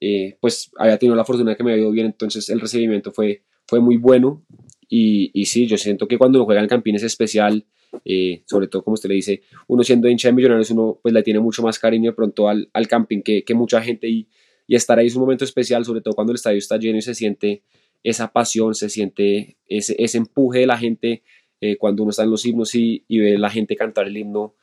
eh, 0.00 0.36
pues 0.40 0.70
había 0.78 0.98
tenido 0.98 1.16
la 1.16 1.24
fortuna 1.24 1.50
de 1.50 1.56
que 1.56 1.64
me 1.64 1.72
había 1.72 1.84
ido 1.84 1.92
bien, 1.92 2.06
entonces 2.06 2.48
el 2.50 2.60
recibimiento 2.60 3.12
fue, 3.12 3.42
fue 3.66 3.80
muy 3.80 3.96
bueno. 3.96 4.44
Y, 4.88 5.30
y 5.34 5.46
sí, 5.46 5.66
yo 5.66 5.76
siento 5.76 6.06
que 6.06 6.18
cuando 6.18 6.38
uno 6.38 6.44
juega 6.44 6.60
en 6.60 6.68
Campín 6.68 6.94
es 6.94 7.02
especial, 7.02 7.66
eh, 8.04 8.42
sobre 8.46 8.68
todo 8.68 8.84
como 8.84 8.94
usted 8.94 9.08
le 9.08 9.16
dice, 9.16 9.42
uno 9.66 9.82
siendo 9.82 10.08
hincha 10.08 10.28
de 10.28 10.34
Millonarios, 10.34 10.70
uno 10.70 10.98
pues 11.02 11.12
le 11.12 11.22
tiene 11.22 11.40
mucho 11.40 11.62
más 11.62 11.78
cariño 11.78 12.10
de 12.10 12.16
pronto 12.16 12.48
al, 12.48 12.68
al 12.72 12.88
Campín 12.88 13.22
que, 13.22 13.42
que 13.44 13.54
mucha 13.54 13.82
gente 13.82 14.08
y, 14.08 14.28
y 14.66 14.74
estar 14.76 14.98
ahí 14.98 15.06
es 15.06 15.14
un 15.16 15.22
momento 15.22 15.44
especial, 15.44 15.84
sobre 15.84 16.00
todo 16.00 16.14
cuando 16.14 16.32
el 16.32 16.36
estadio 16.36 16.58
está 16.58 16.76
lleno 16.76 16.98
y 16.98 17.02
se 17.02 17.14
siente 17.14 17.62
esa 18.04 18.32
pasión, 18.32 18.74
se 18.74 18.88
siente 18.88 19.56
ese, 19.66 19.96
ese 19.98 20.18
empuje 20.18 20.60
de 20.60 20.66
la 20.66 20.78
gente 20.78 21.22
eh, 21.60 21.76
cuando 21.76 22.02
uno 22.02 22.10
está 22.10 22.22
en 22.22 22.30
los 22.30 22.44
himnos 22.44 22.74
y, 22.74 23.04
y 23.08 23.18
ve 23.18 23.38
la 23.38 23.50
gente 23.50 23.74
cantar 23.74 24.06
el 24.06 24.16
himno 24.16 24.54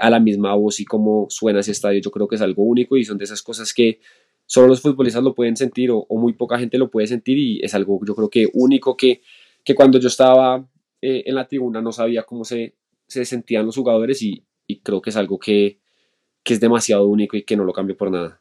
a 0.00 0.08
la 0.08 0.20
misma 0.20 0.54
voz 0.54 0.80
y 0.80 0.86
cómo 0.86 1.26
suena 1.28 1.60
ese 1.60 1.72
estadio, 1.72 2.00
yo 2.00 2.10
creo 2.10 2.26
que 2.26 2.36
es 2.36 2.40
algo 2.40 2.62
único 2.62 2.96
y 2.96 3.04
son 3.04 3.18
de 3.18 3.24
esas 3.24 3.42
cosas 3.42 3.74
que 3.74 4.00
solo 4.46 4.68
los 4.68 4.80
futbolistas 4.80 5.22
lo 5.22 5.34
pueden 5.34 5.56
sentir 5.56 5.90
o, 5.90 6.06
muy 6.10 6.32
poca 6.32 6.58
gente 6.58 6.78
lo 6.78 6.90
puede 6.90 7.06
sentir 7.06 7.36
y 7.38 7.60
es 7.62 7.74
algo 7.74 8.00
yo 8.06 8.14
creo 8.14 8.30
que 8.30 8.48
único 8.54 8.96
que, 8.96 9.22
que 9.64 9.74
cuando 9.74 9.98
yo 9.98 10.08
estaba 10.08 10.66
eh, 11.02 11.24
en 11.26 11.34
la 11.34 11.46
tribuna 11.46 11.82
no 11.82 11.92
sabía 11.92 12.22
cómo 12.22 12.44
se, 12.44 12.76
se 13.06 13.24
sentían 13.24 13.66
los 13.66 13.76
jugadores 13.76 14.22
y, 14.22 14.44
y 14.66 14.80
creo 14.80 15.02
que 15.02 15.10
es 15.10 15.16
algo 15.16 15.38
que, 15.38 15.80
que, 16.42 16.54
es 16.54 16.60
demasiado 16.60 17.06
único 17.06 17.36
y 17.36 17.42
que 17.44 17.56
no 17.56 17.64
lo 17.64 17.72
cambio 17.72 17.96
por 17.96 18.10
nada. 18.10 18.40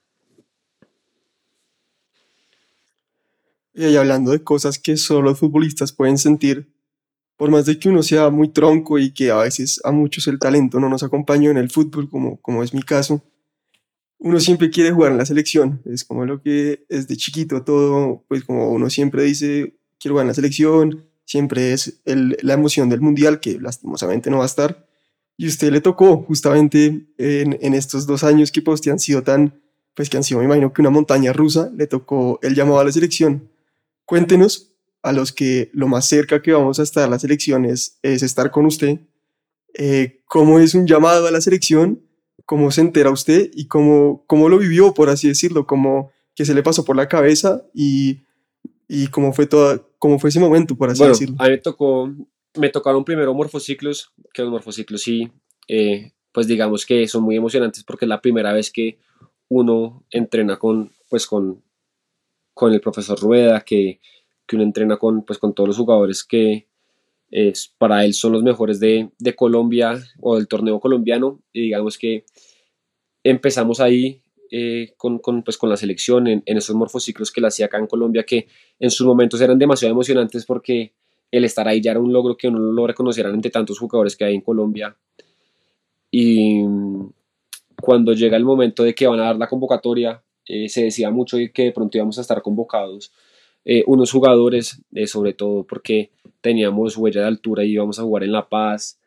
Y 3.74 3.96
hablando 3.98 4.32
de 4.32 4.42
cosas 4.42 4.80
que 4.80 4.96
solo 4.96 5.24
los 5.24 5.40
futbolistas 5.40 5.92
pueden 5.92 6.18
sentir, 6.18 6.72
por 7.36 7.52
más 7.52 7.66
de 7.66 7.78
que 7.78 7.90
uno 7.90 8.04
sea 8.04 8.30
muy 8.30 8.48
tronco 8.48 8.98
y 8.98 9.14
que 9.14 9.32
a 9.32 9.38
veces 9.38 9.82
a 9.84 9.92
muchos 9.92 10.28
el 10.28 10.40
talento 10.40 10.80
no 10.80 10.88
nos 10.88 11.04
acompaña 11.04 11.52
en 11.52 11.58
el 11.58 11.70
fútbol, 11.70 12.10
como, 12.10 12.42
como 12.42 12.64
es 12.64 12.74
mi 12.74 12.82
caso, 12.82 13.22
uno 14.20 14.40
siempre 14.40 14.70
quiere 14.70 14.92
jugar 14.92 15.12
en 15.12 15.18
la 15.18 15.26
selección, 15.26 15.82
es 15.86 16.04
como 16.04 16.26
lo 16.26 16.42
que 16.42 16.86
es 16.90 17.08
de 17.08 17.18
chiquito 17.18 17.64
todo, 17.64 18.24
pues 18.28 18.44
como 18.44 18.70
uno 18.72 18.90
siempre 18.90 19.24
dice, 19.24 19.78
quiero 20.00 20.14
jugar 20.14 20.24
en 20.24 20.30
la 20.30 20.34
selección, 20.34 21.06
siempre 21.26 21.74
es 21.74 22.02
la 22.06 22.54
emoción 22.54 22.90
del 22.90 23.02
mundial, 23.02 23.40
que 23.40 23.60
lastimosamente 23.60 24.30
no 24.30 24.38
va 24.38 24.44
a 24.44 24.48
estar, 24.48 24.88
y 25.38 25.48
usted 25.48 25.72
le 25.72 25.82
tocó 25.82 26.24
justamente 26.24 27.08
en, 27.18 27.74
estos 27.74 28.08
dos 28.08 28.24
años 28.24 28.52
que 28.52 28.62
pues, 28.62 28.88
han 28.88 29.00
sido 29.00 29.22
tan, 29.22 29.62
pues 29.94 30.10
que 30.10 30.18
han 30.18 30.24
sido, 30.24 30.40
me 30.40 30.46
imagino 30.46 30.72
que 30.72 30.82
una 30.82 30.90
montaña 30.90 31.34
rusa, 31.34 31.70
le 31.76 31.88
tocó 31.88 32.40
el 32.42 32.56
llamado 32.56 32.80
a 32.80 32.86
la 32.86 32.92
selección. 32.92 33.50
Cuéntenos 34.06 34.74
a 35.04 35.12
los 35.12 35.34
que 35.34 35.70
lo 35.74 35.88
más 35.88 36.08
cerca 36.08 36.42
que 36.42 36.54
vamos 36.54 36.80
a 36.80 36.84
estar 36.84 37.04
a 37.04 37.10
la 37.10 37.20
selección 37.20 37.66
es, 37.66 38.00
es 38.02 38.24
estar 38.24 38.50
con 38.50 38.66
usted, 38.66 39.00
eh, 39.74 40.22
cómo 40.26 40.60
es 40.60 40.74
un 40.74 40.88
llamado 40.88 41.28
a 41.28 41.32
la 41.32 41.42
selección 41.42 42.05
cómo 42.46 42.72
se 42.72 42.82
entera 42.82 43.12
usted 43.12 43.50
y 43.54 43.68
cómo, 43.68 44.24
cómo 44.28 44.50
lo 44.50 44.58
vivió, 44.58 44.94
por 44.94 45.10
así 45.10 45.28
decirlo, 45.28 45.66
cómo 45.66 46.12
que 46.36 46.46
se 46.46 46.54
le 46.54 46.64
pasó 46.64 46.84
por 46.86 46.96
la 46.96 47.08
cabeza 47.08 47.64
y, 47.74 48.20
y 48.88 49.08
cómo, 49.08 49.34
fue 49.34 49.48
toda, 49.48 49.82
cómo 50.00 50.20
fue 50.20 50.30
ese 50.30 50.40
momento, 50.40 50.76
por 50.76 50.90
así 50.90 51.04
decirlo. 51.04 51.38
A 51.40 51.46
mí 51.46 51.52
me, 51.52 51.58
tocó, 51.58 52.12
me 52.56 52.70
tocaron 52.70 53.06
primero 53.06 53.34
morfociclos, 53.34 54.12
que 54.34 54.42
los 54.42 54.52
morfociclos 54.52 55.02
sí, 55.02 55.32
eh, 55.68 56.12
pues 56.32 56.48
digamos 56.48 56.86
que 56.86 57.08
son 57.08 57.24
muy 57.24 57.36
emocionantes 57.36 57.84
porque 57.84 58.06
es 58.06 58.10
la 58.10 58.22
primera 58.22 58.54
vez 58.54 58.72
que 58.72 59.00
uno 59.48 60.06
entrena 60.12 60.58
con, 60.58 60.92
pues 61.10 61.26
con, 61.26 61.64
con 62.54 62.74
el 62.74 62.82
profesor 62.82 63.20
Rueda, 63.20 63.62
que, 63.62 64.02
que 64.46 64.56
uno 64.56 64.64
entrena 64.64 64.98
con, 64.98 65.24
pues 65.24 65.40
con 65.40 65.54
todos 65.54 65.70
los 65.70 65.78
jugadores 65.78 66.24
que, 66.24 66.68
es, 67.36 67.76
para 67.78 68.06
él 68.06 68.14
son 68.14 68.32
los 68.32 68.44
mejores 68.44 68.80
de, 68.80 69.10
de, 69.20 69.36
Colombia 69.36 70.02
o 70.22 70.38
del 70.38 70.48
torneo 70.48 70.80
colombiano. 70.80 71.42
Y 71.52 71.64
digamos 71.64 71.98
que 71.98 72.24
empezamos 73.26 73.82
ahí 73.82 74.22
eh, 74.52 74.94
con, 74.96 75.20
con, 75.20 75.44
pues, 75.44 75.58
con 75.58 75.70
la 75.70 75.76
selección 75.76 76.28
en, 76.28 76.44
en 76.46 76.58
esos 76.58 76.78
morfociclos 76.78 77.34
que 77.34 77.42
la 77.42 77.50
hacía 77.50 77.66
acá 77.66 77.78
en 77.78 77.88
Colombia 77.88 78.24
que 78.24 78.48
en 78.80 78.90
sus 78.90 79.06
momentos 79.06 79.42
eran 79.42 79.60
demasiado 79.60 79.92
emocionantes 79.92 80.46
porque 80.46 80.94
el 81.30 81.44
estar 81.44 81.68
ahí 81.68 81.82
ya 81.82 81.92
era 81.92 82.00
un 82.00 82.14
logro 82.14 82.38
que 82.38 82.48
uno 82.48 82.60
lo 82.60 82.88
reconocieran 82.88 83.34
entre 83.34 83.52
tantos 83.52 83.80
jugadores 83.80 84.16
que 84.16 84.24
hay 84.24 84.36
en 84.36 84.42
Colombia. 84.42 84.96
Y 86.10 86.64
cuando 87.82 88.14
llega 88.14 88.38
el 88.38 88.46
momento 88.46 88.84
de 88.84 88.96
que 88.96 89.08
van 89.08 89.20
a 89.20 89.26
dar 89.26 89.36
la 89.36 89.50
convocatoria 89.50 90.24
eh, 90.46 90.70
se 90.70 90.84
decía 90.86 91.10
mucho 91.10 91.38
que 91.54 91.64
de 91.64 91.72
pronto 91.74 91.98
íbamos 91.98 92.18
a 92.18 92.22
estar 92.22 92.42
convocados 92.42 93.12
eh, 93.66 93.84
unos 93.88 94.12
jugadores, 94.12 94.80
eh, 94.94 95.08
sobre 95.08 95.34
todo 95.34 95.64
porque 95.64 96.12
teníamos 96.42 96.96
huella 96.98 97.22
de 97.22 97.28
altura 97.28 97.64
y 97.64 97.72
íbamos 97.72 97.98
a 97.98 98.04
jugar 98.04 98.24
en 98.24 98.32
La 98.32 98.48
Paz. 98.48 99.00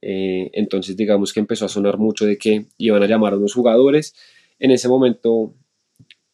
Eh, 0.00 0.50
entonces, 0.54 0.96
digamos 0.96 1.34
que 1.34 1.40
empezó 1.40 1.66
a 1.66 1.68
sonar 1.68 1.98
mucho 1.98 2.24
de 2.24 2.38
que 2.38 2.66
iban 2.78 3.02
a 3.02 3.06
llamar 3.06 3.34
a 3.34 3.36
unos 3.36 3.52
jugadores. 3.52 4.14
En 4.58 4.70
ese 4.70 4.88
momento, 4.88 5.54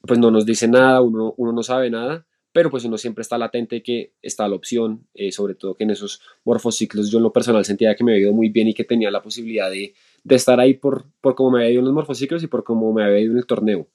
pues 0.03 0.21
no 0.21 0.31
nos 0.31 0.47
dice 0.47 0.69
nada, 0.69 1.01
uno, 1.01 1.35
uno 1.37 1.53
no 1.53 1.65
sabe 1.65 1.91
nada, 1.91 2.25
pero 2.53 2.71
pues 2.71 2.85
uno 2.85 2.97
siempre 2.99 3.23
está 3.23 3.37
latente 3.37 3.83
que 3.83 4.13
está 4.23 4.47
la 4.47 4.55
opción, 4.55 5.07
sobre 5.31 5.55
todo 5.55 5.75
que 5.75 5.85
en 5.85 5.91
esos 5.91 6.21
morfociclos 6.45 7.11
yo 7.11 7.19
en 7.19 7.25
lo 7.25 7.33
personal 7.33 7.65
sentía 7.65 7.97
que 7.97 8.05
me 8.05 8.13
había 8.13 8.25
ido 8.25 8.33
muy 8.33 8.51
bien 8.51 8.69
y 8.69 8.75
que 8.75 8.85
tenía 8.85 9.11
la 9.11 9.23
posibilidad 9.23 9.71
de, 9.71 9.95
de 10.23 10.35
estar 10.35 10.61
ahí 10.61 10.75
por, 10.75 11.07
por 11.21 11.35
cómo 11.35 11.53
me 11.53 11.61
había 11.61 11.73
ido 11.73 11.81
en 11.81 11.87
los 11.87 11.95
morfociclos 11.95 12.43
y 12.43 12.47
por 12.47 12.63
cómo 12.63 12.93
me 12.93 13.05
había 13.05 13.21
ido 13.21 13.33
en 13.33 13.39
el 13.39 13.47
torneo. 13.47 13.89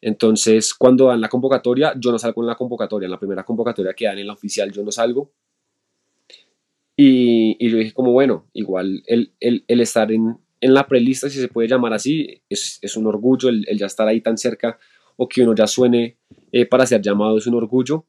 Entonces, 0.00 0.74
cuando 0.74 1.06
dan 1.06 1.20
la 1.20 1.28
convocatoria, 1.28 1.94
yo 1.98 2.12
no 2.12 2.18
salgo 2.18 2.42
en 2.42 2.46
la 2.46 2.54
convocatoria, 2.54 3.06
en 3.06 3.10
la 3.10 3.18
primera 3.18 3.44
convocatoria 3.44 3.94
que 3.94 4.04
dan 4.04 4.18
en 4.18 4.26
la 4.26 4.32
oficial, 4.32 4.70
yo 4.70 4.84
no 4.84 4.92
salgo. 4.92 5.32
Y, 6.96 7.56
y 7.64 7.70
yo 7.70 7.78
dije 7.78 7.92
como, 7.92 8.12
bueno, 8.12 8.46
igual 8.52 9.02
el, 9.06 9.32
el, 9.38 9.64
estar 9.80 10.10
en, 10.10 10.38
en, 10.60 10.74
la 10.74 10.86
prelista, 10.86 11.30
si 11.30 11.38
se 11.38 11.48
puede 11.48 11.68
llamar 11.68 11.92
así, 11.92 12.42
es, 12.48 12.78
es 12.82 12.96
un 12.96 13.06
orgullo, 13.06 13.48
el, 13.48 13.64
el, 13.68 13.78
ya 13.78 13.86
estar 13.86 14.08
ahí 14.08 14.20
tan 14.20 14.36
cerca 14.36 14.78
o 15.16 15.28
que 15.28 15.42
uno 15.42 15.54
ya 15.54 15.66
suene 15.66 16.16
eh, 16.52 16.66
para 16.66 16.86
ser 16.86 17.02
llamado 17.02 17.38
es 17.38 17.46
un 17.46 17.54
orgullo. 17.54 18.06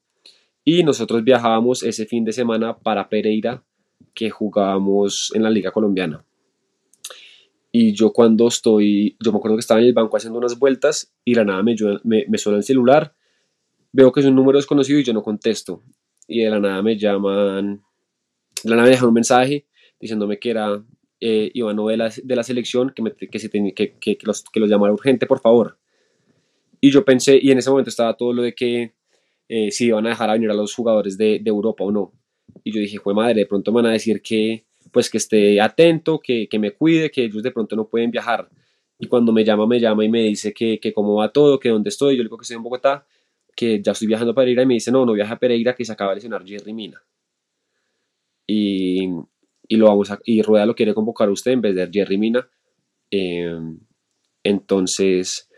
Y 0.64 0.84
nosotros 0.84 1.24
viajábamos 1.24 1.84
ese 1.84 2.06
fin 2.06 2.24
de 2.24 2.34
semana 2.34 2.78
para 2.78 3.10
Pereira, 3.10 3.64
que 4.14 4.30
jugábamos 4.30 5.32
en 5.34 5.44
la 5.44 5.50
Liga 5.50 5.72
Colombiana. 5.72 6.24
Y 7.72 7.94
yo 7.94 8.12
cuando 8.12 8.48
estoy, 8.48 9.16
yo 9.24 9.32
me 9.32 9.38
acuerdo 9.38 9.58
que 9.58 9.62
estaba 9.62 9.80
en 9.80 9.88
el 9.88 9.94
banco 9.94 10.18
haciendo 10.18 10.40
unas 10.40 10.58
vueltas 10.58 11.14
y 11.24 11.36
la 11.36 11.46
nada 11.46 11.62
me, 11.62 11.76
me, 12.04 12.26
me 12.28 12.38
suena 12.38 12.58
el 12.58 12.64
celular, 12.64 13.14
veo 13.92 14.12
que 14.12 14.22
es 14.22 14.26
un 14.26 14.36
número 14.36 14.58
desconocido 14.58 15.00
y 15.00 15.04
yo 15.04 15.14
no 15.14 15.22
contesto. 15.22 15.84
Y 16.28 16.42
de 16.42 16.50
la 16.50 16.60
nada 16.60 16.82
me 16.82 16.98
llaman, 16.98 17.84
de 18.64 18.70
la 18.70 18.76
nada 18.76 18.88
me 18.88 18.92
dejan 18.92 19.10
un 19.10 19.14
mensaje 19.14 19.68
diciéndome 20.00 20.40
que 20.40 20.50
era 20.50 20.84
eh, 21.20 21.52
Ivano 21.54 21.88
de 21.88 21.98
la, 21.98 22.10
de 22.24 22.36
la 22.36 22.44
selección, 22.44 22.92
que, 22.96 23.02
me, 23.02 23.12
que, 23.14 23.40
se 23.40 23.50
que, 23.50 23.74
que, 23.74 24.18
que, 24.18 24.26
los, 24.26 24.44
que 24.44 24.60
los 24.60 24.70
llamara 24.70 24.94
urgente, 24.94 25.26
por 25.26 25.40
favor. 25.40 25.78
Y 26.82 26.92
yo 26.92 27.04
pensé, 27.04 27.38
y 27.42 27.52
en 27.52 27.58
ese 27.58 27.70
momento 27.70 27.90
estaba 27.90 28.16
todo 28.16 28.32
lo 28.32 28.42
de 28.42 28.56
que 28.56 28.94
eh, 29.50 29.72
si 29.72 29.88
iban 29.88 30.06
a 30.06 30.10
dejar 30.10 30.30
a 30.30 30.34
venir 30.34 30.50
a 30.50 30.54
los 30.54 30.74
jugadores 30.74 31.18
de, 31.18 31.40
de 31.40 31.50
Europa 31.50 31.84
o 31.84 31.92
no. 31.92 32.14
Y 32.64 32.72
yo 32.72 32.80
dije, 32.80 33.00
fue 33.00 33.14
madre, 33.14 33.42
de 33.42 33.46
pronto 33.46 33.72
me 33.72 33.82
van 33.82 33.88
a 33.88 33.94
decir 33.94 34.22
que, 34.22 34.66
pues 34.92 35.10
que 35.10 35.18
esté 35.18 35.62
atento, 35.62 36.20
que, 36.20 36.48
que, 36.48 36.60
me 36.60 36.72
cuide, 36.72 37.12
que 37.12 37.26
ellos 37.26 37.44
de 37.44 37.52
pronto 37.52 37.76
no 37.76 37.88
pueden 37.88 38.12
viajar. 38.12 38.50
Y 38.98 39.08
cuando 39.08 39.32
me 39.32 39.44
llama, 39.46 39.66
me 39.66 39.80
llama 39.80 40.04
y 40.04 40.10
me 40.10 40.24
dice 40.24 40.54
que, 40.54 40.80
que 40.80 40.94
cómo 40.94 41.16
va 41.16 41.32
todo, 41.32 41.60
que 41.60 41.70
dónde 41.70 41.90
estoy. 41.90 42.16
Yo 42.16 42.24
le 42.24 42.28
digo 42.28 42.38
que 42.38 42.44
estoy 42.44 42.58
en 42.58 42.64
Bogotá, 42.64 43.06
que 43.56 43.82
ya 43.82 43.94
estoy 43.94 44.08
viajando 44.08 44.32
a 44.32 44.36
Pereira 44.36 44.64
y 44.64 44.66
me 44.66 44.74
dice, 44.76 44.92
no, 44.92 45.06
no 45.06 45.14
viaja 45.14 45.36
a 45.36 45.40
Pereira, 45.40 45.74
que 45.76 45.86
se 45.86 45.92
acaba 45.92 46.12
de 46.12 46.16
lesionar 46.16 46.46
Jerry 46.46 46.74
Mina. 46.74 47.02
Y, 48.46 49.08
y, 49.68 49.78
lo 49.78 49.86
vamos 49.86 50.12
a, 50.12 50.20
y 50.26 50.42
Rueda 50.42 50.66
lo 50.66 50.76
quiere 50.76 50.94
convocar 50.94 51.30
a 51.30 51.32
usted 51.32 51.52
en 51.52 51.62
vez 51.62 51.76
de 51.76 51.90
Jerry 51.92 52.18
Mina. 52.18 52.50
Eh, 53.12 53.58
entonces, 54.44 55.50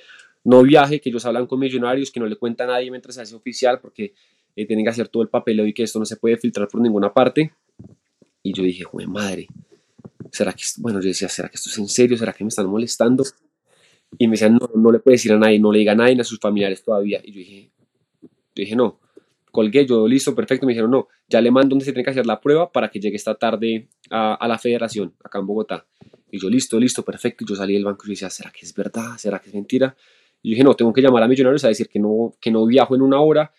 no 0.44 0.62
viaje, 0.64 1.00
que 1.00 1.10
ellos 1.10 1.26
hablan 1.26 1.48
con 1.48 1.60
millonarios, 1.60 2.12
que 2.12 2.20
no 2.20 2.26
le 2.26 2.36
cuenta 2.36 2.64
a 2.64 2.68
nadie 2.68 2.92
mientras 2.92 3.16
se 3.16 3.22
hace 3.22 3.36
oficial, 3.36 3.80
porque 3.80 4.14
eh, 4.56 4.66
tienen 4.66 4.86
que 4.86 4.90
hacer 4.90 5.08
todo 5.08 5.24
el 5.24 5.30
papeleo 5.30 5.66
y 5.66 5.74
que 5.74 5.84
esto 5.84 6.00
no 6.00 6.06
se 6.06 6.18
puede 6.18 6.38
filtrar 6.38 6.68
por 6.68 6.82
ninguna 6.82 7.14
parte. 7.14 7.54
Y 8.44 8.54
yo 8.54 8.64
dije, 8.64 8.84
güey, 8.84 9.08
madre, 9.08 9.48
¿será 10.32 10.54
que, 10.54 10.64
bueno, 10.78 11.00
yo 11.02 11.08
decía, 11.08 11.30
¿será 11.30 11.50
que 11.50 11.56
esto 11.56 11.70
es 11.70 11.78
en 11.78 11.88
serio? 11.88 12.18
¿Será 12.18 12.34
que 12.34 12.44
me 12.44 12.50
están 12.50 12.68
molestando? 12.68 13.24
Y 14.18 14.28
me 14.28 14.32
decían, 14.32 14.56
no, 14.56 14.70
no 14.76 14.92
le 14.92 15.00
puede 15.00 15.16
decir 15.16 15.32
a 15.32 15.38
nadie, 15.38 15.60
no 15.60 15.72
le 15.72 15.80
diga 15.80 15.94
a 15.94 15.96
nadie, 15.96 16.20
a 16.20 16.24
sus 16.24 16.40
familiares 16.40 16.84
todavía. 16.84 17.22
Y 17.24 17.32
yo 17.32 17.40
dije, 17.40 17.72
yo 18.22 18.30
dije, 18.56 18.76
no, 18.76 19.00
colgué, 19.52 19.86
yo 19.86 20.08
listo, 20.08 20.36
perfecto. 20.36 20.66
Me 20.66 20.74
dijeron, 20.74 20.92
no, 20.92 21.08
ya 21.30 21.42
le 21.42 21.52
mando 21.52 21.70
donde 21.70 21.86
se 21.86 21.94
tiene 21.94 22.04
que 22.04 22.12
hacer 22.12 22.26
la 22.26 22.42
prueba 22.42 22.72
para 22.72 22.90
que 22.90 23.00
llegue 23.00 23.16
esta 23.16 23.36
tarde 23.36 23.88
a, 24.10 24.36
a 24.36 24.48
la 24.48 24.58
federación, 24.58 25.14
acá 25.24 25.40
en 25.40 25.48
Bogotá. 25.48 25.86
Y 26.32 26.40
yo, 26.40 26.50
listo, 26.50 26.80
listo, 26.80 27.04
perfecto. 27.04 27.44
Y 27.44 27.48
yo 27.48 27.56
salí 27.56 27.74
del 27.74 27.86
banco 27.86 28.06
y 28.08 28.12
decía, 28.12 28.30
¿será 28.30 28.52
que 28.52 28.66
es 28.66 28.74
verdad? 28.74 29.18
¿Será 29.18 29.40
que 29.40 29.50
es 29.50 29.54
mentira? 29.56 29.96
Y 30.42 30.50
yo 30.50 30.54
dije, 30.54 30.64
no, 30.64 30.74
tengo 30.76 30.92
que 30.92 31.02
llamar 31.02 31.24
a 31.24 31.28
Millonarios 31.28 31.64
a 31.66 31.68
decir 31.68 31.88
que 31.88 32.00
no, 32.00 32.34
que 32.40 32.52
no 32.52 32.66
viajo 32.66 32.96
en 32.96 33.02
una 33.02 33.20
hora, 33.20 33.54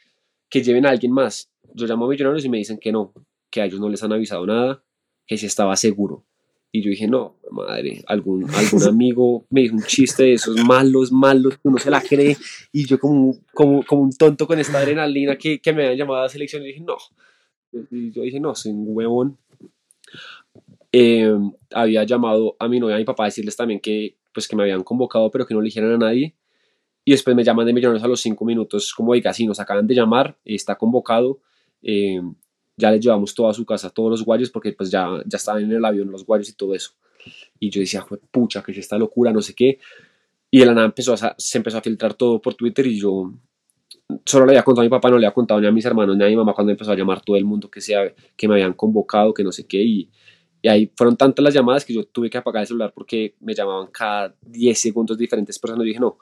que 0.49 0.62
lleven 0.62 0.87
a 0.87 0.91
alguien 0.91 1.12
más. 1.12 1.51
Yo 1.75 1.87
llamo 1.87 2.07
a 2.07 2.09
Millonarios 2.09 2.45
y 2.45 2.49
me 2.49 2.59
dicen 2.59 2.79
que 2.79 2.93
no, 2.93 3.12
que 3.52 3.61
a 3.61 3.66
ellos 3.66 3.78
no 3.78 3.88
les 3.88 4.02
han 4.02 4.12
avisado 4.12 4.44
nada, 4.47 4.82
que 5.26 5.37
si 5.37 5.47
estaba 5.47 5.76
seguro. 5.76 6.25
Y 6.73 6.80
yo 6.82 6.88
dije, 6.88 7.06
no, 7.06 7.37
madre, 7.50 8.02
algún, 8.06 8.49
algún 8.50 8.82
amigo 8.88 9.47
me 9.50 9.61
dijo 9.61 9.76
un 9.76 9.82
chiste 9.82 10.23
de 10.25 10.32
esos 10.32 10.56
malos, 10.64 11.12
malos, 11.12 11.59
que 11.59 11.68
uno 11.68 11.78
se 11.78 11.90
la 11.90 12.00
cree. 12.00 12.37
Y 12.73 12.87
yo 12.87 12.99
como, 12.99 13.37
como, 13.52 13.85
como 13.85 14.02
un 14.02 14.12
tonto 14.12 14.47
con 14.47 14.59
esta 14.59 14.78
adrenalina 14.78 15.37
que, 15.37 15.61
que 15.61 15.73
me 15.75 15.82
habían 15.82 15.99
llamado 15.99 16.21
a 16.21 16.23
la 16.23 16.28
selección, 16.30 16.62
y 16.62 16.68
dije, 16.68 16.80
no. 16.80 16.97
Y 17.90 18.11
yo 18.11 18.23
dije, 18.23 18.40
no, 18.40 18.54
soy 18.54 18.73
un 18.73 18.87
huevón. 18.88 19.37
Eh, 20.92 21.30
había 21.73 22.04
llamado 22.04 22.56
a 22.59 22.68
mi 22.68 22.80
novia 22.80 22.94
y 22.94 22.97
a 22.97 22.99
mi 23.00 23.04
papá 23.04 23.25
a 23.25 23.26
decirles 23.26 23.54
también 23.54 23.78
que, 23.78 24.16
pues, 24.32 24.49
que 24.49 24.56
me 24.56 24.62
habían 24.62 24.82
convocado, 24.82 25.30
pero 25.30 25.47
que 25.47 25.52
no 25.52 25.61
le 25.61 25.66
dijeran 25.66 25.92
a 25.92 25.99
nadie. 25.99 26.35
Y 27.04 27.11
después 27.11 27.37
me 27.37 27.44
llaman 27.44 27.66
de 27.66 27.75
Millonarios 27.75 28.04
a 28.04 28.09
los 28.09 28.21
cinco 28.23 28.47
minutos, 28.47 28.94
como, 28.94 29.12
oiga, 29.12 29.35
sí, 29.35 29.47
nos 29.47 29.61
acaban 29.61 29.87
de 29.87 29.94
llamar, 29.94 30.38
está 30.42 30.76
convocado. 30.76 31.40
Eh, 31.82 32.23
ya 32.83 32.91
les 32.91 33.01
llevamos 33.01 33.33
toda 33.33 33.55
su 33.55 33.65
casa, 33.65 33.91
todos 33.91 34.11
los 34.11 34.25
guayos, 34.25 34.51
porque 34.51 34.73
pues 34.73 34.91
ya, 34.91 35.09
ya 35.25 35.37
estaban 35.37 35.62
en 35.62 35.71
el 35.71 35.85
avión 35.85 36.11
los 36.11 36.27
guayos 36.27 36.49
y 36.49 36.55
todo 36.55 36.75
eso. 36.75 36.91
Y 37.61 37.71
yo 37.71 37.81
decía, 37.81 38.05
pucha, 38.33 38.61
que 38.61 38.73
es 38.73 38.79
esta 38.79 38.99
locura, 38.99 39.33
no 39.33 39.41
sé 39.41 39.55
qué. 39.55 39.79
Y 40.51 40.59
de 40.59 40.67
la 40.67 40.75
nada 40.75 40.87
empezó 40.87 41.15
a, 41.15 41.35
se 41.39 41.59
empezó 41.59 41.79
a 41.79 41.81
filtrar 41.81 42.15
todo 42.15 42.43
por 42.43 42.55
Twitter 42.55 42.85
y 42.89 42.99
yo 42.99 43.33
solo 44.27 44.47
le 44.47 44.53
había 44.53 44.65
contado 44.65 44.83
a 44.83 44.85
mi 44.85 44.91
papá, 44.91 45.11
no 45.11 45.17
le 45.17 45.27
había 45.27 45.33
contado 45.33 45.61
ni 45.61 45.67
a 45.69 45.71
mis 45.71 45.85
hermanos 45.85 46.17
ni 46.17 46.25
a 46.25 46.27
mi 46.27 46.37
mamá 46.37 46.53
cuando 46.55 46.73
empezó 46.73 46.91
a 46.91 46.97
llamar 46.97 47.23
todo 47.23 47.37
el 47.37 47.45
mundo 47.45 47.71
que, 47.71 47.81
sea, 47.81 48.12
que 48.37 48.49
me 48.49 48.55
habían 48.55 48.73
convocado, 48.73 49.33
que 49.33 49.45
no 49.45 49.53
sé 49.53 49.65
qué. 49.65 49.81
Y, 49.81 50.11
y 50.61 50.69
ahí 50.69 50.93
fueron 50.97 51.17
tantas 51.17 51.45
las 51.45 51.55
llamadas 51.55 51.85
que 51.85 51.95
yo 51.95 52.05
tuve 52.05 52.29
que 52.29 52.39
apagar 52.39 52.62
el 52.62 52.67
celular 52.67 52.93
porque 52.93 53.37
me 53.39 53.55
llamaban 53.55 53.87
cada 53.93 54.35
10 54.43 54.77
segundos 54.77 55.17
diferentes 55.17 55.57
personas. 55.57 55.85
Y 55.85 55.91
dije, 55.91 56.01
no, 56.01 56.19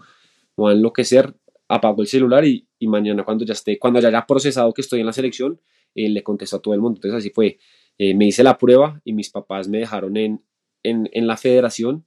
no 0.58 0.64
van 0.64 0.74
a 0.74 0.76
enloquecer, 0.76 1.34
apago 1.68 2.02
el 2.02 2.08
celular 2.08 2.44
y, 2.44 2.68
y 2.78 2.86
mañana 2.86 3.24
cuando 3.24 3.46
ya 3.46 3.54
esté, 3.54 3.78
cuando 3.78 3.98
ya 3.98 4.08
haya 4.08 4.26
procesado 4.26 4.74
que 4.74 4.82
estoy 4.82 5.00
en 5.00 5.06
la 5.06 5.14
selección, 5.14 5.58
eh, 5.94 6.08
le 6.08 6.22
contestó 6.22 6.56
a 6.56 6.62
todo 6.62 6.74
el 6.74 6.80
mundo. 6.80 6.98
Entonces 6.98 7.18
así 7.18 7.30
fue. 7.30 7.58
Eh, 7.98 8.14
me 8.14 8.26
hice 8.26 8.42
la 8.42 8.56
prueba 8.56 9.00
y 9.04 9.12
mis 9.12 9.30
papás 9.30 9.68
me 9.68 9.78
dejaron 9.78 10.16
en, 10.16 10.42
en, 10.82 11.08
en, 11.12 11.26
la 11.26 11.36
federación 11.36 12.06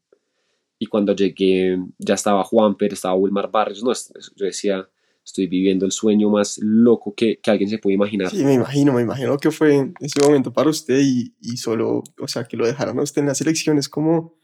y 0.80 0.88
cuando 0.88 1.16
llegué 1.16 1.78
ya 2.00 2.16
estaba 2.16 2.44
Juan 2.44 2.76
Pérez, 2.76 2.94
estaba 2.94 3.16
Wilmar 3.16 3.52
Barrios. 3.52 3.84
No, 3.84 3.94
yo 4.36 4.46
decía, 4.46 4.90
estoy 5.24 5.48
viviendo 5.48 5.86
el 5.86 5.92
sueño 5.92 6.30
más 6.30 6.60
loco 6.62 7.14
que, 7.16 7.40
que, 7.40 7.52
alguien 7.52 7.70
se 7.70 7.78
puede 7.78 7.96
imaginar. 7.96 8.30
Sí, 8.30 8.44
me 8.44 8.54
imagino, 8.54 8.94
me 8.94 9.02
imagino 9.02 9.38
que 9.38 9.52
fue 9.52 9.94
ese 10.00 10.20
momento 10.22 10.52
para 10.52 10.70
usted 10.70 11.00
y, 11.02 11.36
y 11.40 11.58
solo, 11.58 12.04
o 12.20 12.28
sea, 12.28 12.44
que 12.46 12.58
lo 12.58 12.66
dejaron 12.66 13.00
a 13.00 13.04
usted 13.04 13.22
en 13.22 13.28
la 13.28 13.36
selección 13.36 13.78
es 13.78 13.88
como, 13.88 14.36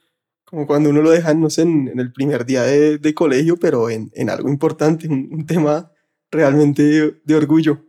Como 0.46 0.66
cuando 0.66 0.90
uno 0.90 1.02
lo 1.02 1.12
deja, 1.12 1.34
no 1.34 1.50
sé, 1.50 1.64
en, 1.64 1.90
en 1.90 2.00
el 2.00 2.14
primer 2.14 2.46
día 2.46 2.64
de, 2.64 2.98
de 2.98 3.14
colegio, 3.14 3.58
pero 3.58 3.90
en, 3.90 4.10
en 4.14 4.30
algo 4.30 4.50
importante, 4.50 5.08
un, 5.08 5.30
un 5.32 5.46
tema 5.46 5.92
realmente 6.32 6.84
de, 6.84 7.22
de 7.24 7.36
orgullo. 7.36 7.89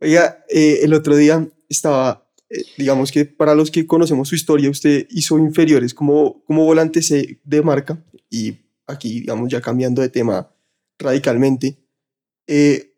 Oiga, 0.00 0.44
eh, 0.48 0.80
el 0.82 0.94
otro 0.94 1.14
día 1.14 1.46
estaba, 1.68 2.26
eh, 2.48 2.62
digamos 2.78 3.12
que 3.12 3.24
para 3.24 3.54
los 3.54 3.70
que 3.70 3.86
conocemos 3.86 4.28
su 4.28 4.34
historia, 4.34 4.70
usted 4.70 5.06
hizo 5.10 5.38
inferiores 5.38 5.92
como, 5.92 6.42
como 6.44 6.64
volante 6.64 7.00
de 7.44 7.62
marca 7.62 8.02
y 8.30 8.56
aquí, 8.86 9.20
digamos, 9.20 9.50
ya 9.50 9.60
cambiando 9.60 10.02
de 10.02 10.08
tema 10.08 10.50
radicalmente, 10.98 11.78
eh, 12.46 12.94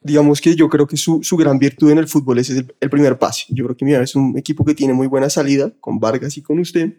digamos 0.00 0.40
que 0.40 0.54
yo 0.54 0.68
creo 0.68 0.86
que 0.86 0.96
su, 0.96 1.22
su 1.22 1.36
gran 1.36 1.58
virtud 1.58 1.90
en 1.90 1.98
el 1.98 2.08
fútbol 2.08 2.38
es 2.38 2.50
el, 2.50 2.74
el 2.80 2.90
primer 2.90 3.18
pase. 3.18 3.44
Yo 3.50 3.64
creo 3.64 3.76
que 3.76 3.84
mira, 3.84 4.02
es 4.02 4.14
un 4.14 4.38
equipo 4.38 4.64
que 4.64 4.74
tiene 4.74 4.94
muy 4.94 5.08
buena 5.08 5.28
salida 5.28 5.72
con 5.80 5.98
Vargas 5.98 6.36
y 6.36 6.42
con 6.42 6.58
usted. 6.58 6.94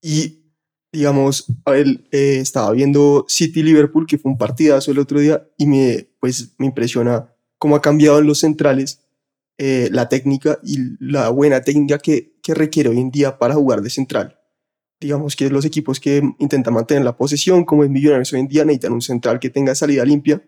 Y 0.00 0.46
digamos, 0.92 1.46
él 1.66 2.08
eh, 2.10 2.38
estaba 2.40 2.70
viendo 2.72 3.26
City 3.28 3.62
Liverpool, 3.62 4.06
que 4.06 4.16
fue 4.16 4.30
un 4.30 4.38
partidazo 4.38 4.90
el 4.90 4.98
otro 4.98 5.20
día, 5.20 5.46
y 5.58 5.66
me, 5.66 6.08
pues, 6.18 6.54
me 6.58 6.66
impresiona 6.66 7.30
cómo 7.58 7.76
ha 7.76 7.82
cambiado 7.82 8.18
en 8.18 8.26
los 8.26 8.40
centrales 8.40 9.00
eh, 9.58 9.88
la 9.90 10.08
técnica 10.08 10.58
y 10.62 10.78
la 11.00 11.30
buena 11.30 11.62
técnica 11.62 11.98
que, 11.98 12.34
requiere 12.48 12.90
hoy 12.90 13.00
en 13.00 13.10
día 13.10 13.38
para 13.38 13.54
jugar 13.54 13.82
de 13.82 13.90
central. 13.90 14.38
Digamos 15.00 15.34
que 15.34 15.50
los 15.50 15.64
equipos 15.64 15.98
que 15.98 16.22
intentan 16.38 16.74
mantener 16.74 17.02
la 17.02 17.16
posesión, 17.16 17.64
como 17.64 17.82
es 17.82 17.90
Millonarios 17.90 18.32
hoy 18.32 18.38
en 18.38 18.46
día, 18.46 18.64
necesitan 18.64 18.92
un 18.92 19.02
central 19.02 19.40
que 19.40 19.50
tenga 19.50 19.74
salida 19.74 20.04
limpia. 20.04 20.40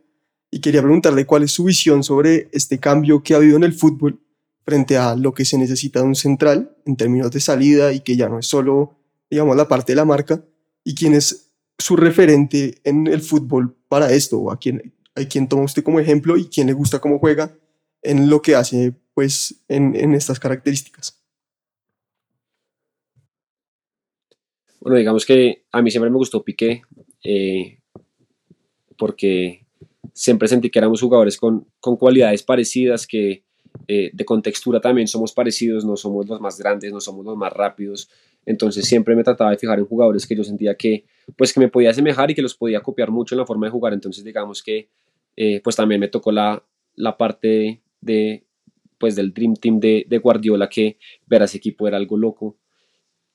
Y 0.48 0.60
quería 0.60 0.80
preguntarle 0.80 1.26
cuál 1.26 1.42
es 1.42 1.50
su 1.50 1.64
visión 1.64 2.04
sobre 2.04 2.48
este 2.52 2.78
cambio 2.78 3.20
que 3.24 3.34
ha 3.34 3.38
habido 3.38 3.56
en 3.56 3.64
el 3.64 3.72
fútbol 3.72 4.20
frente 4.64 4.96
a 4.96 5.16
lo 5.16 5.34
que 5.34 5.44
se 5.44 5.58
necesita 5.58 5.98
de 5.98 6.06
un 6.06 6.14
central 6.14 6.76
en 6.86 6.96
términos 6.96 7.32
de 7.32 7.40
salida 7.40 7.92
y 7.92 7.98
que 7.98 8.16
ya 8.16 8.28
no 8.28 8.38
es 8.38 8.46
solo 8.46 8.98
digamos, 9.30 9.56
la 9.56 9.68
parte 9.68 9.92
de 9.92 9.96
la 9.96 10.04
marca 10.04 10.42
y 10.84 10.94
quién 10.94 11.14
es 11.14 11.52
su 11.78 11.96
referente 11.96 12.80
en 12.84 13.06
el 13.06 13.20
fútbol 13.20 13.76
para 13.88 14.12
esto, 14.12 14.38
o 14.38 14.50
a 14.50 14.58
quién, 14.58 14.94
a 15.18 15.28
quién 15.28 15.48
toma 15.48 15.64
usted 15.64 15.82
como 15.82 16.00
ejemplo 16.00 16.36
y 16.36 16.46
quién 16.46 16.66
le 16.66 16.72
gusta 16.72 17.00
cómo 17.00 17.18
juega 17.18 17.54
en 18.02 18.30
lo 18.30 18.40
que 18.40 18.54
hace, 18.54 18.94
pues, 19.14 19.62
en, 19.68 19.96
en 19.96 20.14
estas 20.14 20.38
características. 20.38 21.20
Bueno, 24.80 24.96
digamos 24.96 25.26
que 25.26 25.64
a 25.72 25.82
mí 25.82 25.90
siempre 25.90 26.10
me 26.10 26.16
gustó 26.16 26.42
Piqué, 26.42 26.82
eh, 27.24 27.80
porque 28.96 29.66
siempre 30.14 30.48
sentí 30.48 30.70
que 30.70 30.78
éramos 30.78 31.00
jugadores 31.00 31.36
con, 31.36 31.66
con 31.80 31.96
cualidades 31.96 32.42
parecidas, 32.42 33.06
que 33.06 33.42
eh, 33.86 34.10
de 34.12 34.24
contextura 34.24 34.80
también 34.80 35.08
somos 35.08 35.32
parecidos, 35.32 35.84
no 35.84 35.96
somos 35.96 36.28
los 36.28 36.40
más 36.40 36.58
grandes, 36.58 36.92
no 36.92 37.00
somos 37.00 37.24
los 37.24 37.36
más 37.36 37.52
rápidos, 37.52 38.08
entonces 38.46 38.86
siempre 38.86 39.14
me 39.14 39.24
trataba 39.24 39.50
de 39.50 39.58
fijar 39.58 39.78
en 39.78 39.86
jugadores 39.86 40.26
que 40.26 40.36
yo 40.36 40.44
sentía 40.44 40.74
que, 40.76 41.04
pues, 41.36 41.52
que 41.52 41.60
me 41.60 41.68
podía 41.68 41.90
asemejar 41.90 42.30
y 42.30 42.34
que 42.34 42.42
los 42.42 42.54
podía 42.54 42.80
copiar 42.80 43.10
mucho 43.10 43.34
en 43.34 43.40
la 43.40 43.46
forma 43.46 43.66
de 43.66 43.72
jugar. 43.72 43.92
Entonces, 43.92 44.24
digamos 44.24 44.62
que, 44.62 44.88
eh, 45.40 45.60
pues 45.62 45.76
también 45.76 46.00
me 46.00 46.08
tocó 46.08 46.32
la, 46.32 46.64
la 46.96 47.16
parte 47.16 47.80
de, 48.00 48.44
pues, 48.98 49.14
del 49.14 49.32
Dream 49.32 49.54
Team 49.54 49.78
de, 49.78 50.20
Guardiola, 50.20 50.68
que 50.68 50.98
ver 51.26 51.42
a 51.42 51.44
ese 51.44 51.58
equipo 51.58 51.86
era 51.86 51.96
algo 51.96 52.16
loco. 52.16 52.58